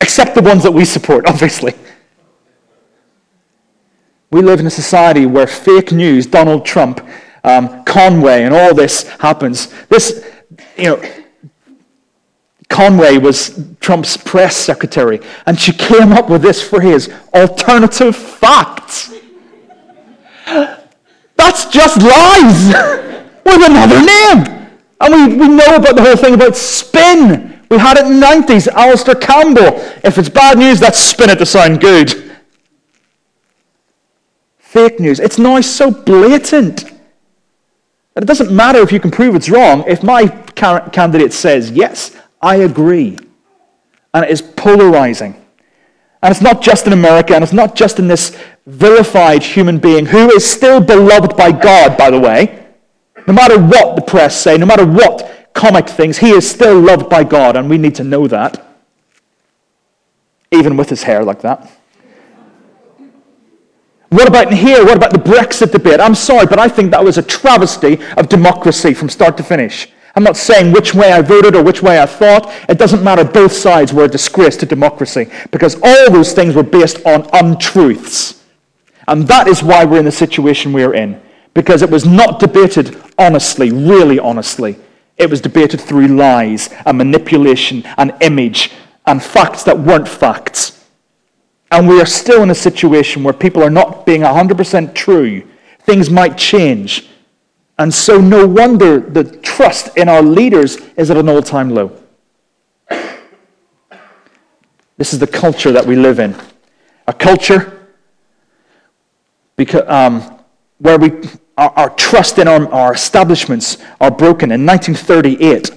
Except 0.00 0.34
the 0.34 0.42
ones 0.42 0.62
that 0.62 0.72
we 0.72 0.84
support, 0.84 1.26
obviously. 1.28 1.74
We 4.30 4.42
live 4.42 4.60
in 4.60 4.66
a 4.66 4.70
society 4.70 5.26
where 5.26 5.48
fake 5.48 5.90
news, 5.90 6.26
Donald 6.26 6.64
Trump, 6.64 7.04
um, 7.42 7.82
Conway, 7.84 8.44
and 8.44 8.54
all 8.54 8.74
this 8.74 9.08
happens. 9.18 9.72
This, 9.88 10.24
you 10.76 10.84
know, 10.84 11.02
Conway 12.68 13.18
was 13.18 13.60
Trump's 13.80 14.16
press 14.16 14.56
secretary, 14.56 15.20
and 15.46 15.58
she 15.58 15.72
came 15.72 16.12
up 16.12 16.30
with 16.30 16.42
this 16.42 16.62
phrase 16.62 17.08
alternative 17.34 18.14
facts. 18.14 19.12
That's 20.46 21.66
just 21.66 22.00
lies 22.00 22.68
with 23.44 23.68
another 23.68 23.98
name. 23.98 24.70
And 25.00 25.14
we, 25.14 25.36
we 25.38 25.48
know 25.48 25.76
about 25.76 25.96
the 25.96 26.02
whole 26.02 26.16
thing 26.16 26.34
about 26.34 26.56
spin. 26.56 27.58
We 27.68 27.78
had 27.78 27.96
it 27.96 28.06
in 28.06 28.20
the 28.20 28.26
90s, 28.26 28.68
Alastair 28.68 29.16
Campbell. 29.16 29.80
If 30.04 30.18
it's 30.18 30.28
bad 30.28 30.58
news, 30.58 30.80
let's 30.80 30.98
spin 30.98 31.30
it 31.30 31.38
to 31.38 31.46
sound 31.46 31.80
good. 31.80 32.29
Fake 34.70 35.00
news. 35.00 35.18
It's 35.18 35.36
now 35.36 35.60
so 35.62 35.90
blatant 35.90 36.84
that 38.14 38.22
it 38.22 38.26
doesn't 38.26 38.52
matter 38.52 38.78
if 38.78 38.92
you 38.92 39.00
can 39.00 39.10
prove 39.10 39.34
it's 39.34 39.50
wrong. 39.50 39.82
If 39.88 40.04
my 40.04 40.28
candidate 40.28 41.32
says, 41.32 41.72
yes, 41.72 42.16
I 42.40 42.54
agree, 42.54 43.18
and 44.14 44.24
it 44.24 44.30
is 44.30 44.40
polarizing. 44.40 45.34
And 46.22 46.30
it's 46.30 46.40
not 46.40 46.62
just 46.62 46.86
in 46.86 46.92
America, 46.92 47.34
and 47.34 47.42
it's 47.42 47.52
not 47.52 47.74
just 47.74 47.98
in 47.98 48.06
this 48.06 48.40
vilified 48.64 49.42
human 49.42 49.78
being 49.78 50.06
who 50.06 50.30
is 50.30 50.48
still 50.48 50.80
beloved 50.80 51.36
by 51.36 51.50
God, 51.50 51.98
by 51.98 52.08
the 52.08 52.20
way. 52.20 52.64
No 53.26 53.34
matter 53.34 53.60
what 53.60 53.96
the 53.96 54.02
press 54.02 54.40
say, 54.40 54.56
no 54.56 54.66
matter 54.66 54.86
what 54.86 55.48
comic 55.52 55.88
things, 55.88 56.18
he 56.18 56.30
is 56.30 56.48
still 56.48 56.78
loved 56.78 57.10
by 57.10 57.24
God, 57.24 57.56
and 57.56 57.68
we 57.68 57.76
need 57.76 57.96
to 57.96 58.04
know 58.04 58.28
that. 58.28 58.64
Even 60.52 60.76
with 60.76 60.90
his 60.90 61.02
hair 61.02 61.24
like 61.24 61.40
that. 61.40 61.68
What 64.10 64.26
about 64.26 64.50
in 64.50 64.56
here? 64.56 64.84
What 64.84 64.96
about 64.96 65.12
the 65.12 65.18
Brexit 65.18 65.70
debate? 65.70 66.00
I'm 66.00 66.16
sorry, 66.16 66.44
but 66.44 66.58
I 66.58 66.68
think 66.68 66.90
that 66.90 67.02
was 67.02 67.16
a 67.16 67.22
travesty 67.22 68.00
of 68.16 68.28
democracy 68.28 68.92
from 68.92 69.08
start 69.08 69.36
to 69.36 69.44
finish. 69.44 69.88
I'm 70.16 70.24
not 70.24 70.36
saying 70.36 70.72
which 70.72 70.92
way 70.92 71.12
I 71.12 71.22
voted 71.22 71.54
or 71.54 71.62
which 71.62 71.80
way 71.80 72.02
I 72.02 72.06
thought. 72.06 72.52
It 72.68 72.76
doesn't 72.76 73.04
matter. 73.04 73.22
Both 73.22 73.52
sides 73.52 73.92
were 73.92 74.04
a 74.04 74.08
disgrace 74.08 74.56
to 74.58 74.66
democracy 74.66 75.30
because 75.52 75.76
all 75.80 76.10
those 76.10 76.32
things 76.32 76.56
were 76.56 76.64
based 76.64 77.06
on 77.06 77.28
untruths. 77.32 78.42
And 79.06 79.28
that 79.28 79.46
is 79.46 79.62
why 79.62 79.84
we're 79.84 80.00
in 80.00 80.04
the 80.04 80.12
situation 80.12 80.72
we're 80.72 80.94
in. 80.94 81.20
Because 81.54 81.82
it 81.82 81.90
was 81.90 82.04
not 82.04 82.40
debated 82.40 83.00
honestly, 83.16 83.70
really 83.70 84.18
honestly. 84.18 84.76
It 85.18 85.30
was 85.30 85.40
debated 85.40 85.80
through 85.80 86.08
lies 86.08 86.68
and 86.84 86.98
manipulation 86.98 87.84
and 87.96 88.12
image 88.20 88.72
and 89.06 89.22
facts 89.22 89.62
that 89.64 89.78
weren't 89.78 90.08
facts. 90.08 90.79
And 91.70 91.88
we 91.88 92.00
are 92.00 92.06
still 92.06 92.42
in 92.42 92.50
a 92.50 92.54
situation 92.54 93.22
where 93.22 93.32
people 93.32 93.62
are 93.62 93.70
not 93.70 94.04
being 94.04 94.22
100% 94.22 94.94
true. 94.94 95.46
Things 95.80 96.10
might 96.10 96.36
change. 96.36 97.08
And 97.78 97.94
so, 97.94 98.20
no 98.20 98.46
wonder 98.46 99.00
the 99.00 99.24
trust 99.24 99.96
in 99.96 100.08
our 100.08 100.22
leaders 100.22 100.76
is 100.96 101.10
at 101.10 101.16
an 101.16 101.28
all 101.28 101.42
time 101.42 101.70
low. 101.70 101.96
This 104.98 105.14
is 105.14 105.18
the 105.18 105.26
culture 105.26 105.72
that 105.72 105.86
we 105.86 105.96
live 105.96 106.18
in. 106.18 106.36
A 107.06 107.14
culture 107.14 107.88
because, 109.56 109.88
um, 109.88 110.38
where 110.78 110.98
we, 110.98 111.10
our, 111.56 111.70
our, 111.70 111.90
trust 111.90 112.38
in 112.38 112.46
our, 112.48 112.70
our, 112.70 112.92
establishments 112.92 113.78
are 113.98 114.10
broken. 114.10 114.52
In 114.52 114.66
1938, 114.66 115.70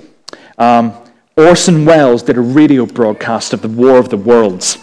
um, 0.57 0.93
Orson 1.37 1.85
Welles 1.85 2.23
did 2.23 2.37
a 2.37 2.41
radio 2.41 2.85
broadcast 2.85 3.53
of 3.53 3.61
the 3.61 3.69
War 3.69 3.97
of 3.97 4.09
the 4.09 4.17
Worlds. 4.17 4.77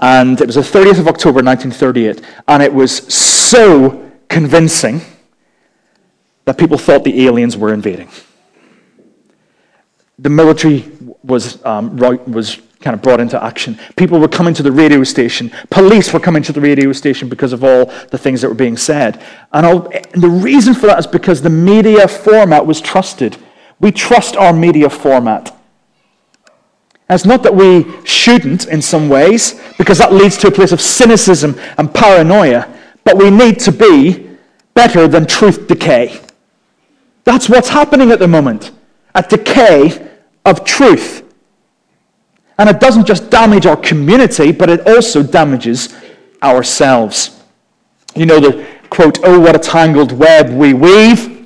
And 0.00 0.40
it 0.40 0.46
was 0.46 0.54
the 0.54 0.62
30th 0.62 0.98
of 0.98 1.08
October 1.08 1.42
1938. 1.42 2.22
And 2.48 2.62
it 2.62 2.72
was 2.72 2.96
so 3.12 4.10
convincing 4.28 5.02
that 6.46 6.56
people 6.56 6.78
thought 6.78 7.04
the 7.04 7.26
aliens 7.26 7.56
were 7.56 7.72
invading. 7.72 8.08
The 10.18 10.30
military 10.30 10.90
was, 11.22 11.64
um, 11.64 11.96
was 11.96 12.60
kind 12.80 12.94
of 12.94 13.02
brought 13.02 13.20
into 13.20 13.42
action. 13.42 13.78
People 13.96 14.18
were 14.18 14.28
coming 14.28 14.54
to 14.54 14.62
the 14.62 14.72
radio 14.72 15.04
station. 15.04 15.50
Police 15.68 16.12
were 16.12 16.20
coming 16.20 16.42
to 16.44 16.52
the 16.52 16.60
radio 16.60 16.92
station 16.92 17.28
because 17.28 17.52
of 17.52 17.62
all 17.62 17.86
the 18.10 18.18
things 18.18 18.40
that 18.40 18.48
were 18.48 18.54
being 18.54 18.76
said. 18.76 19.22
And, 19.52 19.66
all, 19.66 19.88
and 19.88 20.22
the 20.22 20.28
reason 20.28 20.74
for 20.74 20.86
that 20.86 20.98
is 20.98 21.06
because 21.06 21.42
the 21.42 21.50
media 21.50 22.08
format 22.08 22.64
was 22.64 22.80
trusted. 22.80 23.36
We 23.80 23.92
trust 23.92 24.34
our 24.36 24.52
media 24.52 24.88
format. 24.88 25.56
It's 27.10 27.26
not 27.26 27.42
that 27.42 27.54
we 27.54 27.86
shouldn't 28.04 28.68
in 28.68 28.80
some 28.80 29.08
ways, 29.08 29.60
because 29.78 29.98
that 29.98 30.12
leads 30.12 30.36
to 30.38 30.46
a 30.46 30.50
place 30.50 30.70
of 30.70 30.80
cynicism 30.80 31.58
and 31.76 31.92
paranoia, 31.92 32.72
but 33.04 33.16
we 33.18 33.30
need 33.30 33.58
to 33.60 33.72
be 33.72 34.30
better 34.74 35.08
than 35.08 35.26
truth 35.26 35.66
decay. 35.66 36.20
That's 37.24 37.48
what's 37.48 37.68
happening 37.68 38.12
at 38.12 38.20
the 38.20 38.28
moment 38.28 38.70
a 39.16 39.22
decay 39.22 40.08
of 40.44 40.64
truth. 40.64 41.24
And 42.58 42.68
it 42.68 42.78
doesn't 42.78 43.06
just 43.06 43.28
damage 43.28 43.66
our 43.66 43.76
community, 43.76 44.52
but 44.52 44.70
it 44.70 44.86
also 44.86 45.24
damages 45.24 45.92
ourselves. 46.42 47.42
You 48.14 48.26
know 48.26 48.38
the 48.38 48.64
quote, 48.88 49.18
Oh, 49.24 49.40
what 49.40 49.56
a 49.56 49.58
tangled 49.58 50.12
web 50.12 50.50
we 50.50 50.74
weave. 50.74 51.38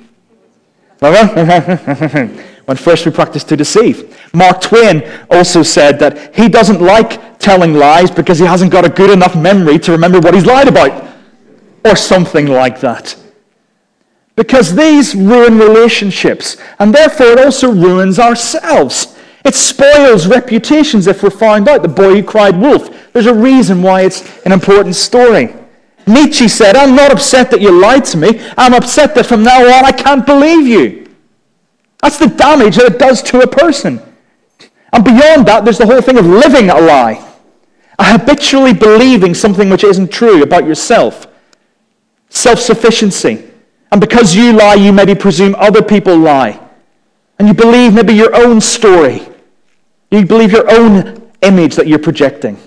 when 2.65 2.77
first 2.77 3.05
we 3.05 3.11
practice 3.11 3.43
to 3.45 3.55
deceive. 3.55 4.17
Mark 4.33 4.61
Twain 4.61 5.03
also 5.29 5.63
said 5.63 5.99
that 5.99 6.35
he 6.35 6.49
doesn't 6.49 6.81
like 6.81 7.39
telling 7.39 7.73
lies 7.73 8.09
because 8.11 8.39
he 8.39 8.45
hasn't 8.45 8.71
got 8.71 8.85
a 8.85 8.89
good 8.89 9.11
enough 9.11 9.35
memory 9.35 9.79
to 9.79 9.91
remember 9.91 10.19
what 10.19 10.33
he's 10.33 10.45
lied 10.45 10.67
about, 10.67 11.07
or 11.83 11.95
something 11.95 12.47
like 12.47 12.79
that. 12.79 13.15
Because 14.35 14.75
these 14.75 15.15
ruin 15.15 15.57
relationships, 15.57 16.57
and 16.79 16.93
therefore 16.93 17.27
it 17.27 17.39
also 17.39 17.71
ruins 17.71 18.19
ourselves. 18.19 19.17
It 19.45 19.53
spoils 19.53 20.27
reputations 20.27 21.07
if 21.07 21.21
we're 21.21 21.29
found 21.29 21.69
out. 21.69 21.83
The 21.83 21.87
boy 21.87 22.15
who 22.15 22.23
cried 22.23 22.59
wolf. 22.59 23.13
There's 23.13 23.27
a 23.27 23.33
reason 23.33 23.83
why 23.83 24.01
it's 24.01 24.43
an 24.45 24.51
important 24.51 24.95
story. 24.95 25.53
Nietzsche 26.07 26.47
said, 26.47 26.75
I'm 26.75 26.95
not 26.95 27.11
upset 27.11 27.51
that 27.51 27.61
you 27.61 27.79
lied 27.79 28.05
to 28.05 28.17
me. 28.17 28.41
I'm 28.57 28.73
upset 28.73 29.15
that 29.15 29.25
from 29.25 29.43
now 29.43 29.61
on 29.61 29.85
I 29.85 29.91
can't 29.91 30.25
believe 30.25 30.67
you. 30.67 31.04
That's 32.05 32.19
the 32.19 32.27
damage 32.27 32.75
that 32.75 32.85
it 32.85 32.99
does 32.99 33.23
to 33.23 33.39
a 33.39 33.47
person. 33.47 33.99
And 34.93 35.03
beyond 35.03 35.47
that, 35.47 35.63
there's 35.63 35.79
the 35.79 35.87
whole 35.87 36.03
thing 36.03 36.19
of 36.19 36.27
living 36.27 36.69
a 36.69 36.79
lie. 36.79 37.33
Habitually 37.99 38.73
believing 38.73 39.33
something 39.33 39.71
which 39.71 39.83
isn't 39.83 40.11
true 40.11 40.43
about 40.43 40.67
yourself. 40.67 41.25
Self 42.29 42.59
sufficiency. 42.59 43.49
And 43.91 43.99
because 43.99 44.35
you 44.35 44.53
lie, 44.53 44.75
you 44.75 44.93
maybe 44.93 45.15
presume 45.15 45.55
other 45.55 45.81
people 45.81 46.15
lie. 46.15 46.59
And 47.39 47.47
you 47.47 47.55
believe 47.55 47.95
maybe 47.95 48.13
your 48.13 48.35
own 48.35 48.61
story. 48.61 49.27
You 50.11 50.27
believe 50.27 50.51
your 50.51 50.69
own 50.69 51.31
image 51.41 51.75
that 51.75 51.87
you're 51.87 51.97
projecting. 51.97 52.59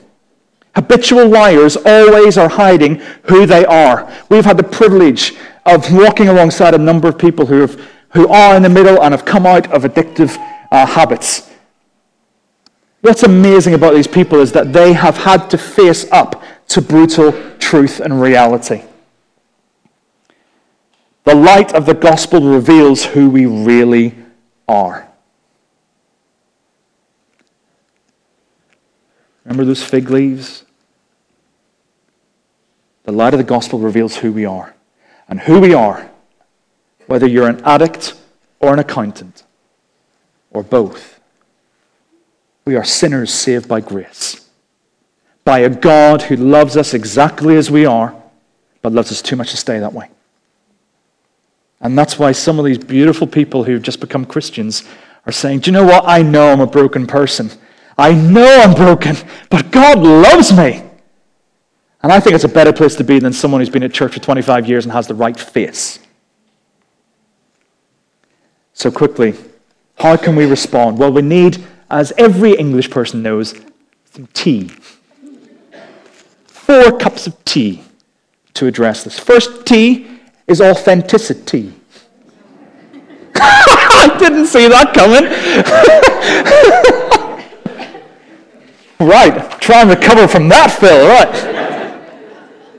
Habitual 0.74 1.28
liars 1.28 1.76
always 1.76 2.36
are 2.36 2.48
hiding 2.48 2.96
who 3.22 3.46
they 3.46 3.64
are. 3.66 4.12
We've 4.30 4.44
had 4.44 4.56
the 4.56 4.64
privilege 4.64 5.36
of 5.64 5.92
walking 5.92 6.26
alongside 6.26 6.74
a 6.74 6.78
number 6.78 7.06
of 7.06 7.16
people 7.16 7.46
who, 7.46 7.60
have, 7.60 7.80
who 8.10 8.28
are 8.28 8.56
in 8.56 8.62
the 8.62 8.68
middle 8.68 9.02
and 9.02 9.12
have 9.12 9.24
come 9.24 9.46
out 9.46 9.70
of 9.72 9.82
addictive 9.82 10.36
uh, 10.70 10.86
habits. 10.86 11.50
What's 13.00 13.22
amazing 13.22 13.74
about 13.74 13.94
these 13.94 14.06
people 14.06 14.40
is 14.40 14.52
that 14.52 14.72
they 14.72 14.92
have 14.92 15.16
had 15.18 15.48
to 15.50 15.58
face 15.58 16.10
up 16.10 16.42
to 16.68 16.82
brutal 16.82 17.32
truth 17.58 18.00
and 18.00 18.20
reality. 18.20 18.82
The 21.24 21.34
light 21.34 21.74
of 21.74 21.86
the 21.86 21.94
gospel 21.94 22.40
reveals 22.40 23.04
who 23.04 23.30
we 23.30 23.46
really 23.46 24.14
are. 24.66 25.08
Remember 29.44 29.64
those 29.64 29.82
fig 29.82 30.10
leaves? 30.10 30.64
The 33.04 33.12
light 33.12 33.32
of 33.32 33.38
the 33.38 33.44
gospel 33.44 33.78
reveals 33.78 34.16
who 34.16 34.32
we 34.32 34.44
are. 34.44 34.74
And 35.28 35.40
who 35.40 35.60
we 35.60 35.72
are, 35.74 36.10
whether 37.08 37.26
you're 37.26 37.48
an 37.48 37.60
addict 37.64 38.14
or 38.60 38.72
an 38.72 38.78
accountant, 38.78 39.42
or 40.50 40.62
both, 40.62 41.20
we 42.64 42.76
are 42.76 42.84
sinners 42.84 43.32
saved 43.32 43.66
by 43.66 43.80
grace. 43.80 44.48
By 45.44 45.60
a 45.60 45.70
God 45.70 46.22
who 46.22 46.36
loves 46.36 46.76
us 46.76 46.94
exactly 46.94 47.56
as 47.56 47.70
we 47.70 47.86
are, 47.86 48.14
but 48.82 48.92
loves 48.92 49.10
us 49.10 49.22
too 49.22 49.36
much 49.36 49.50
to 49.50 49.56
stay 49.56 49.78
that 49.78 49.92
way. 49.92 50.10
And 51.80 51.96
that's 51.96 52.18
why 52.18 52.32
some 52.32 52.58
of 52.58 52.64
these 52.64 52.78
beautiful 52.78 53.26
people 53.26 53.64
who've 53.64 53.82
just 53.82 54.00
become 54.00 54.26
Christians 54.26 54.86
are 55.26 55.32
saying, 55.32 55.60
Do 55.60 55.70
you 55.70 55.72
know 55.72 55.84
what? 55.84 56.04
I 56.06 56.22
know 56.22 56.52
I'm 56.52 56.60
a 56.60 56.66
broken 56.66 57.06
person. 57.06 57.50
I 57.96 58.12
know 58.12 58.60
I'm 58.60 58.74
broken, 58.74 59.16
but 59.50 59.70
God 59.70 59.98
loves 59.98 60.52
me. 60.52 60.82
And 62.02 62.12
I 62.12 62.20
think 62.20 62.34
it's 62.34 62.44
a 62.44 62.48
better 62.48 62.72
place 62.72 62.94
to 62.96 63.04
be 63.04 63.18
than 63.18 63.32
someone 63.32 63.60
who's 63.60 63.70
been 63.70 63.82
at 63.82 63.92
church 63.92 64.12
for 64.12 64.20
25 64.20 64.68
years 64.68 64.84
and 64.84 64.92
has 64.92 65.08
the 65.08 65.14
right 65.14 65.38
face. 65.38 65.98
So, 68.78 68.92
quickly, 68.92 69.34
how 69.98 70.16
can 70.16 70.36
we 70.36 70.46
respond? 70.46 70.98
Well, 70.98 71.10
we 71.10 71.20
need, 71.20 71.66
as 71.90 72.12
every 72.16 72.54
English 72.54 72.90
person 72.90 73.24
knows, 73.24 73.60
some 74.12 74.28
tea. 74.28 74.70
Four 76.46 76.96
cups 76.96 77.26
of 77.26 77.44
tea 77.44 77.82
to 78.54 78.68
address 78.68 79.02
this. 79.02 79.18
First, 79.18 79.66
tea 79.66 80.06
is 80.46 80.60
authenticity. 80.60 81.74
I 83.34 84.16
didn't 84.16 84.46
see 84.46 84.68
that 84.68 84.94
coming. 84.94 85.24
right, 89.10 89.60
try 89.60 89.80
and 89.80 89.90
recover 89.90 90.28
from 90.28 90.48
that, 90.50 90.70
Phil. 90.70 91.08
Right. 91.08 91.34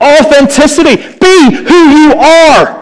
Authenticity. 0.00 0.96
Be 0.96 1.56
who 1.56 1.90
you 1.90 2.14
are. 2.14 2.79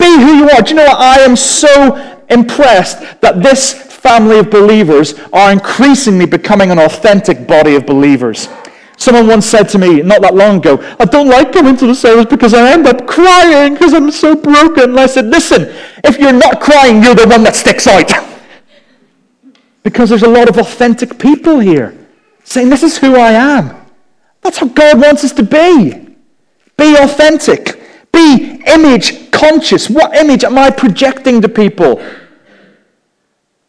Be 0.00 0.06
who 0.06 0.32
you 0.38 0.50
are. 0.50 0.62
Do 0.62 0.70
you 0.70 0.76
know 0.76 0.84
what? 0.84 0.98
I 0.98 1.20
am 1.20 1.36
so 1.36 1.94
impressed 2.30 3.20
that 3.20 3.42
this 3.42 3.74
family 3.74 4.38
of 4.38 4.50
believers 4.50 5.14
are 5.32 5.52
increasingly 5.52 6.24
becoming 6.24 6.70
an 6.70 6.78
authentic 6.78 7.46
body 7.46 7.74
of 7.74 7.84
believers. 7.84 8.48
Someone 8.96 9.26
once 9.26 9.46
said 9.46 9.68
to 9.70 9.78
me 9.78 10.02
not 10.02 10.22
that 10.22 10.34
long 10.34 10.58
ago, 10.58 10.78
I 10.98 11.04
don't 11.04 11.28
like 11.28 11.52
coming 11.52 11.76
to 11.76 11.86
the 11.86 11.94
service 11.94 12.26
because 12.26 12.54
I 12.54 12.72
end 12.72 12.86
up 12.86 13.06
crying 13.06 13.74
because 13.74 13.92
I'm 13.92 14.10
so 14.10 14.34
broken. 14.34 14.90
And 14.90 15.00
I 15.00 15.06
said, 15.06 15.26
listen, 15.26 15.62
if 16.04 16.18
you're 16.18 16.32
not 16.32 16.60
crying, 16.60 17.02
you're 17.02 17.14
the 17.14 17.26
one 17.26 17.42
that 17.44 17.56
sticks 17.56 17.86
out. 17.86 18.10
because 19.82 20.10
there's 20.10 20.22
a 20.22 20.28
lot 20.28 20.48
of 20.48 20.58
authentic 20.58 21.18
people 21.18 21.58
here 21.60 21.96
saying, 22.44 22.70
this 22.70 22.82
is 22.82 22.98
who 22.98 23.16
I 23.16 23.32
am. 23.32 23.76
That's 24.40 24.58
how 24.58 24.68
God 24.68 25.00
wants 25.00 25.24
us 25.24 25.32
to 25.32 25.42
be. 25.42 26.16
Be 26.76 26.96
authentic. 26.96 27.79
Be 28.12 28.62
image 28.66 29.30
conscious. 29.30 29.88
What 29.88 30.14
image 30.16 30.44
am 30.44 30.58
I 30.58 30.70
projecting 30.70 31.40
to 31.42 31.48
people? 31.48 32.02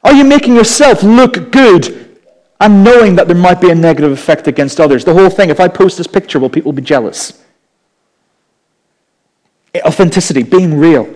Are 0.04 0.14
you 0.14 0.24
making 0.24 0.56
yourself 0.56 1.04
look 1.04 1.52
good 1.52 2.18
and 2.60 2.84
knowing 2.84 3.16
that 3.16 3.28
there 3.28 3.38
might 3.38 3.62
be 3.62 3.70
a 3.70 3.76
negative 3.76 4.12
effect 4.12 4.48
against 4.48 4.80
others? 4.80 5.06
The 5.06 5.14
whole 5.14 5.30
thing, 5.30 5.50
if 5.50 5.60
I 5.60 5.68
post 5.68 5.98
this 5.98 6.08
picture, 6.08 6.40
will 6.40 6.50
people 6.50 6.74
be 6.74 6.82
jealous? 6.82 7.44
Eh, 9.74 9.82
authenticity, 9.86 10.44
being 10.44 10.78
real. 10.78 11.08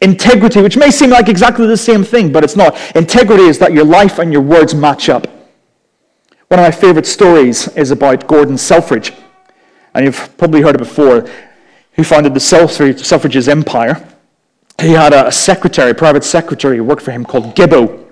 Integrity, 0.00 0.62
which 0.62 0.76
may 0.76 0.90
seem 0.90 1.10
like 1.10 1.28
exactly 1.28 1.66
the 1.66 1.76
same 1.76 2.04
thing, 2.04 2.32
but 2.32 2.44
it's 2.44 2.56
not. 2.56 2.78
Integrity 2.94 3.44
is 3.44 3.58
that 3.58 3.72
your 3.72 3.84
life 3.84 4.18
and 4.18 4.32
your 4.32 4.42
words 4.42 4.74
match 4.74 5.08
up. 5.08 5.26
One 6.48 6.58
of 6.58 6.64
my 6.64 6.70
favorite 6.70 7.06
stories 7.06 7.68
is 7.76 7.90
about 7.90 8.26
Gordon 8.26 8.56
Selfridge. 8.56 9.12
And 9.94 10.04
you've 10.04 10.36
probably 10.38 10.62
heard 10.62 10.74
it 10.74 10.78
before. 10.78 11.28
He 12.00 12.04
founded 12.04 12.32
the 12.32 12.40
Selfridges 12.40 13.46
empire. 13.46 14.02
He 14.80 14.92
had 14.92 15.12
a 15.12 15.30
secretary, 15.30 15.90
a 15.90 15.94
private 15.94 16.24
secretary 16.24 16.78
who 16.78 16.84
worked 16.84 17.02
for 17.02 17.10
him 17.10 17.26
called 17.26 17.54
Gibbo. 17.54 18.10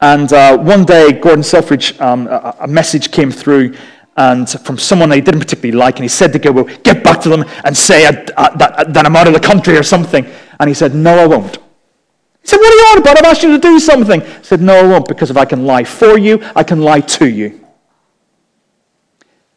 And 0.00 0.32
uh, 0.32 0.58
one 0.58 0.84
day, 0.84 1.12
Gordon 1.12 1.44
Selfridge, 1.44 2.00
um, 2.00 2.26
a, 2.26 2.56
a, 2.62 2.66
message 2.66 3.12
came 3.12 3.30
through 3.30 3.76
and 4.16 4.50
from 4.50 4.76
someone 4.76 5.12
he 5.12 5.20
didn't 5.20 5.38
particularly 5.38 5.78
like, 5.78 5.98
and 5.98 6.02
he 6.02 6.08
said 6.08 6.32
to 6.32 6.40
Gibbo, 6.40 6.82
get 6.82 7.04
back 7.04 7.20
to 7.20 7.28
them 7.28 7.44
and 7.64 7.76
say 7.76 8.06
uh, 8.06 8.26
uh, 8.36 8.56
that, 8.56 8.92
that 8.92 9.06
I'm 9.06 9.14
out 9.14 9.28
of 9.28 9.34
the 9.34 9.40
country 9.40 9.76
or 9.76 9.84
something. 9.84 10.26
And 10.58 10.68
he 10.68 10.74
said, 10.74 10.92
no, 10.92 11.16
I 11.16 11.26
won't. 11.28 11.54
He 11.54 12.48
said, 12.48 12.56
what 12.56 12.72
are 12.72 12.76
you 12.76 12.86
on 12.90 12.98
about? 12.98 13.18
I've 13.18 13.30
asked 13.30 13.44
you 13.44 13.52
to 13.52 13.58
do 13.58 13.78
something. 13.78 14.20
He 14.20 14.42
said, 14.42 14.60
no, 14.60 14.74
I 14.74 14.82
won't, 14.82 15.06
because 15.06 15.30
if 15.30 15.36
I 15.36 15.44
can 15.44 15.64
lie 15.64 15.84
for 15.84 16.18
you, 16.18 16.42
I 16.56 16.64
can 16.64 16.80
lie 16.80 17.02
to 17.02 17.28
you. 17.28 17.64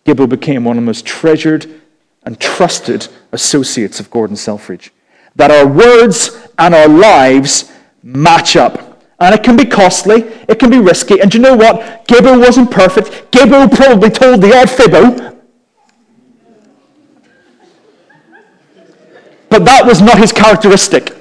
Gibbo 0.06 0.30
became 0.30 0.66
one 0.66 0.78
of 0.78 0.84
the 0.84 0.86
most 0.86 1.04
treasured 1.04 1.82
and 2.26 2.40
trusted 2.40 3.08
associates 3.32 4.00
of 4.00 4.10
Gordon 4.10 4.36
Selfridge. 4.36 4.92
That 5.36 5.52
our 5.52 5.68
words 5.68 6.48
and 6.58 6.74
our 6.74 6.88
lives 6.88 7.72
match 8.04 8.56
up. 8.56 9.04
And 9.20 9.34
it 9.34 9.44
can 9.44 9.56
be 9.56 9.66
costly, 9.66 10.24
it 10.48 10.60
can 10.60 10.70
be 10.70 10.80
risky. 10.80 11.22
And 11.22 11.34
you 11.34 11.40
know 11.40 11.56
what? 11.56 12.08
Gibbo 12.08 12.40
wasn't 12.40 12.72
perfect. 12.72 13.32
Gibbo 13.32 13.74
probably 13.74 14.10
told 14.10 14.42
the 14.42 14.56
odd 14.56 14.68
fibbo. 14.68 15.38
But 19.50 19.64
that 19.66 19.86
was 19.86 20.02
not 20.02 20.18
his 20.18 20.32
characteristic. 20.32 21.16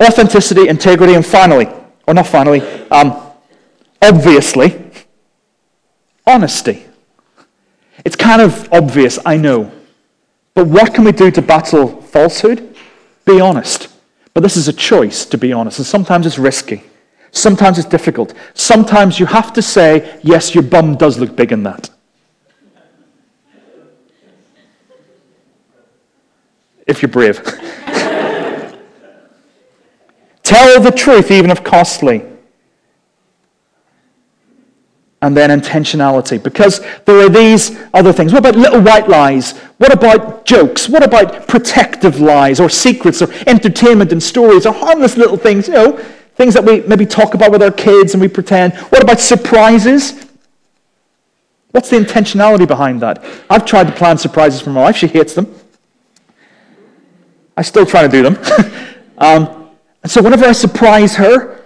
Authenticity, 0.00 0.68
integrity, 0.68 1.14
and 1.14 1.24
finally, 1.24 1.68
or 2.06 2.14
not 2.14 2.26
finally, 2.26 2.60
um, 2.90 3.20
obviously, 4.02 4.86
Honesty. 6.26 6.84
It's 8.06 8.14
kind 8.14 8.40
of 8.40 8.72
obvious, 8.72 9.18
I 9.26 9.36
know. 9.36 9.72
But 10.54 10.68
what 10.68 10.94
can 10.94 11.02
we 11.02 11.10
do 11.10 11.32
to 11.32 11.42
battle 11.42 12.00
falsehood? 12.02 12.76
Be 13.24 13.40
honest. 13.40 13.88
But 14.32 14.44
this 14.44 14.56
is 14.56 14.68
a 14.68 14.72
choice 14.72 15.26
to 15.26 15.36
be 15.36 15.52
honest, 15.52 15.80
and 15.80 15.86
sometimes 15.86 16.24
it's 16.24 16.38
risky. 16.38 16.84
Sometimes 17.32 17.80
it's 17.80 17.88
difficult. 17.88 18.32
Sometimes 18.54 19.18
you 19.18 19.26
have 19.26 19.52
to 19.54 19.60
say, 19.60 20.20
yes, 20.22 20.54
your 20.54 20.62
bum 20.62 20.94
does 20.94 21.18
look 21.18 21.34
big 21.34 21.50
in 21.50 21.64
that. 21.64 21.90
If 26.86 27.02
you're 27.02 27.08
brave. 27.08 27.42
Tell 30.44 30.80
the 30.80 30.92
truth, 30.92 31.32
even 31.32 31.50
if 31.50 31.64
costly. 31.64 32.22
And 35.22 35.36
then 35.36 35.50
intentionality. 35.50 36.42
Because 36.42 36.80
there 37.04 37.24
are 37.24 37.28
these 37.28 37.78
other 37.94 38.12
things. 38.12 38.32
What 38.32 38.40
about 38.40 38.56
little 38.56 38.80
white 38.80 39.08
lies? 39.08 39.58
What 39.78 39.92
about 39.92 40.44
jokes? 40.44 40.88
What 40.88 41.02
about 41.02 41.48
protective 41.48 42.20
lies 42.20 42.60
or 42.60 42.68
secrets 42.68 43.22
or 43.22 43.32
entertainment 43.46 44.12
and 44.12 44.22
stories 44.22 44.66
or 44.66 44.72
harmless 44.72 45.16
little 45.16 45.36
things, 45.36 45.68
you 45.68 45.74
know, 45.74 45.96
things 46.34 46.54
that 46.54 46.64
we 46.64 46.80
maybe 46.82 47.06
talk 47.06 47.34
about 47.34 47.50
with 47.50 47.62
our 47.62 47.70
kids 47.70 48.14
and 48.14 48.20
we 48.20 48.28
pretend? 48.28 48.74
What 48.74 49.02
about 49.02 49.20
surprises? 49.20 50.26
What's 51.70 51.90
the 51.90 51.96
intentionality 51.98 52.66
behind 52.66 53.02
that? 53.02 53.24
I've 53.50 53.66
tried 53.66 53.86
to 53.88 53.92
plan 53.92 54.16
surprises 54.16 54.60
for 54.60 54.70
my 54.70 54.82
wife. 54.82 54.96
She 54.96 55.06
hates 55.06 55.34
them. 55.34 55.54
I 57.56 57.62
still 57.62 57.86
try 57.86 58.02
to 58.02 58.08
do 58.08 58.22
them. 58.22 58.38
um, 59.18 59.70
and 60.02 60.12
so 60.12 60.22
whenever 60.22 60.44
I 60.44 60.52
surprise 60.52 61.16
her, 61.16 61.64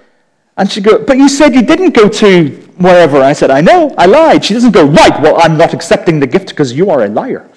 and 0.57 0.71
she 0.71 0.81
go, 0.81 1.05
but 1.05 1.17
you 1.17 1.29
said 1.29 1.55
you 1.55 1.63
didn't 1.63 1.95
go 1.95 2.09
to 2.09 2.70
wherever. 2.81 3.22
I 3.22 3.33
said, 3.33 3.51
I 3.51 3.61
know, 3.61 3.95
I 3.97 4.07
lied. 4.07 4.45
She 4.45 4.55
doesn't 4.55 4.72
go, 4.72 4.85
right, 4.85 5.20
well, 5.22 5.41
I'm 5.41 5.57
not 5.57 5.74
accepting 5.74 6.18
the 6.18 6.26
gift 6.26 6.49
because 6.49 6.72
you 6.72 6.91
are 6.91 7.05
a 7.05 7.09
liar. 7.09 7.49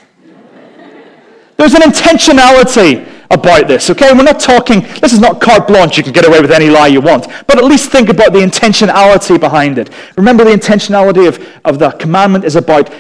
There's 1.58 1.74
an 1.74 1.82
intentionality 1.82 3.10
about 3.32 3.68
this, 3.68 3.90
okay? 3.90 4.12
We're 4.14 4.24
not 4.24 4.40
talking, 4.40 4.82
this 5.02 5.14
is 5.14 5.20
not 5.20 5.42
carte 5.42 5.68
blanche, 5.68 5.98
you 5.98 6.04
can 6.04 6.14
get 6.14 6.28
away 6.28 6.42
with 6.42 6.52
any 6.52 6.70
lie 6.70 6.88
you 6.88 7.02
want. 7.02 7.28
But 7.48 7.58
at 7.58 7.64
least 7.64 7.92
think 7.92 8.10
about 8.10 8.34
the 8.34 8.40
intentionality 8.40 9.40
behind 9.40 9.78
it. 9.78 9.90
Remember, 10.18 10.44
the 10.44 10.52
intentionality 10.52 11.28
of, 11.28 11.46
of 11.66 11.80
the 11.80 11.92
commandment 11.92 12.44
is 12.46 12.56
about 12.56 12.94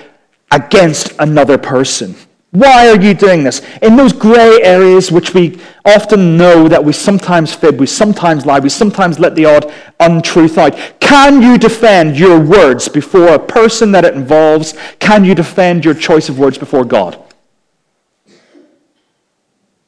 against 0.51 1.13
another 1.19 1.57
person. 1.57 2.15
Why 2.54 2.88
are 2.88 3.01
you 3.01 3.16
doing 3.16 3.43
this? 3.43 3.64
In 3.82 3.95
those 3.95 4.14
gray 4.14 4.62
areas 4.62 5.12
which 5.12 5.34
we 5.34 5.60
often 5.86 6.38
know 6.38 6.68
that 6.68 6.86
we 6.86 6.93
sometimes 6.93 7.51
fib, 7.51 7.80
we 7.80 7.88
sometimes 7.88 8.45
lie, 8.45 8.60
we 8.60 8.70
sometimes 8.70 9.20
let 9.20 9.34
the 9.34 9.45
odd 9.45 9.74
untruth 9.99 10.60
out. 10.60 10.76
Can 10.99 11.41
you 11.41 11.58
defend 11.58 12.16
your 12.16 12.39
words 12.39 12.88
before 12.88 13.30
a 13.30 13.39
person 13.39 13.91
that 13.93 14.06
it 14.06 14.14
involves? 14.14 14.76
Can 14.99 15.26
you 15.26 15.34
defend 15.34 15.84
your 15.84 15.95
choice 15.95 16.30
of 16.30 16.38
words 16.38 16.60
before 16.60 16.86
God? 16.86 17.20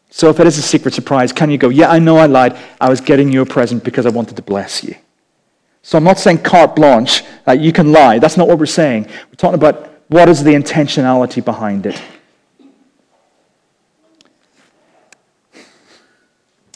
So 0.09 0.31
if 0.31 0.39
it 0.39 0.47
is 0.47 0.57
a 0.57 0.63
secret 0.63 0.95
surprise, 0.95 1.31
can 1.31 1.51
you 1.51 1.59
go, 1.59 1.69
yeah, 1.69 1.91
I 1.91 1.99
know 1.99 2.17
I 2.17 2.25
lied. 2.25 2.57
I 2.81 2.89
was 2.89 2.99
getting 2.99 3.31
you 3.31 3.43
a 3.43 3.45
present 3.45 3.83
because 3.83 4.07
I 4.07 4.09
wanted 4.09 4.37
to 4.37 4.41
bless 4.41 4.83
you. 4.83 4.95
So 5.83 5.99
I'm 5.99 6.03
not 6.03 6.17
saying 6.17 6.39
carte 6.39 6.75
blanche, 6.75 7.21
that 7.43 7.59
you 7.59 7.71
can 7.71 7.91
lie. 7.91 8.17
That's 8.17 8.37
not 8.37 8.47
what 8.47 8.57
we're 8.57 8.65
saying. 8.65 9.05
We're 9.05 9.35
talking 9.37 9.53
about 9.53 10.01
what 10.07 10.29
is 10.29 10.43
the 10.43 10.55
intentionality 10.55 11.45
behind 11.45 11.85
it. 11.85 12.01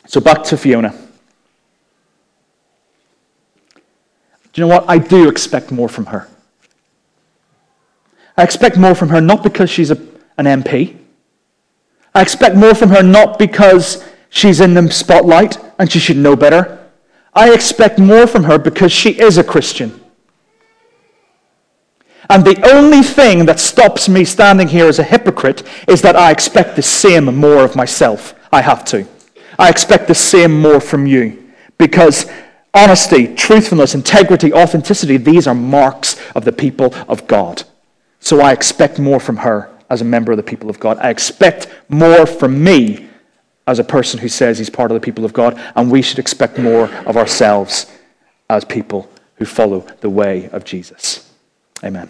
So 0.10 0.20
back 0.20 0.44
to 0.46 0.58
Fiona. 0.58 0.90
Do 3.76 3.80
you 4.56 4.64
know 4.64 4.68
what? 4.68 4.90
I 4.90 4.98
do 4.98 5.30
expect 5.30 5.72
more 5.72 5.88
from 5.88 6.08
her. 6.08 6.28
I 8.36 8.42
expect 8.42 8.76
more 8.76 8.96
from 8.96 9.10
her 9.10 9.22
not 9.22 9.44
because 9.44 9.70
she's 9.70 9.92
a, 9.92 9.98
an 10.40 10.46
MP. 10.46 10.98
I 12.16 12.24
expect 12.24 12.56
more 12.56 12.74
from 12.74 12.90
her 12.90 13.04
not 13.04 13.38
because 13.38 14.04
she's 14.32 14.62
in 14.62 14.74
the 14.74 14.90
spotlight 14.90 15.60
and 15.78 15.92
she 15.92 16.00
should 16.00 16.18
know 16.18 16.36
better. 16.36 16.90
I 17.36 17.54
expect 17.54 18.00
more 18.00 18.26
from 18.26 18.46
her 18.46 18.58
because 18.58 18.92
she 18.92 19.12
is 19.12 19.38
a 19.38 19.44
Christian. 19.44 20.02
And 22.32 22.44
the 22.44 22.60
only 22.74 23.04
thing 23.04 23.46
that 23.46 23.60
stops 23.60 24.10
me 24.10 24.26
standing 24.26 24.70
here 24.70 24.88
as 24.88 24.98
a 24.98 25.04
hypocrite 25.04 25.62
is 25.88 26.02
that 26.02 26.16
I 26.16 26.32
expect 26.32 26.76
the 26.76 26.82
same 26.82 27.26
more 27.26 27.64
of 27.64 27.76
myself. 27.76 28.34
I 28.52 28.62
have 28.62 28.84
to. 28.86 29.08
I 29.60 29.70
expect 29.70 30.08
the 30.08 30.16
same 30.16 30.60
more 30.60 30.80
from 30.80 31.06
you. 31.06 31.52
Because 31.78 32.26
honesty, 32.74 33.36
truthfulness, 33.36 33.94
integrity, 33.94 34.54
authenticity, 34.54 35.18
these 35.18 35.48
are 35.48 35.54
marks 35.54 36.20
of 36.36 36.46
the 36.46 36.52
people 36.52 36.96
of 37.08 37.28
God. 37.28 37.64
So 38.20 38.42
I 38.42 38.54
expect 38.54 39.00
more 39.00 39.20
from 39.20 39.38
her 39.38 39.70
as 39.90 40.02
a 40.02 40.06
member 40.06 40.32
of 40.32 40.38
the 40.38 40.44
people 40.44 40.70
of 40.70 40.80
God. 40.80 40.98
I 41.00 41.10
expect 41.10 41.68
more 41.90 42.26
from 42.26 42.64
me 42.64 43.10
as 43.68 43.80
a 43.80 43.84
person 43.84 44.20
who 44.20 44.28
says 44.28 44.58
he's 44.58 44.70
part 44.70 44.92
of 44.92 44.96
the 44.96 45.06
people 45.06 45.26
of 45.26 45.34
God. 45.34 45.62
And 45.76 45.92
we 45.92 46.02
should 46.02 46.20
expect 46.20 46.58
more 46.58 46.86
of 47.06 47.18
ourselves 47.18 47.92
as 48.50 48.66
people 48.66 49.10
who 49.36 49.46
follow 49.46 49.82
the 50.02 50.10
way 50.10 50.50
of 50.50 50.64
Jesus. 50.64 51.32
Amen. 51.84 52.10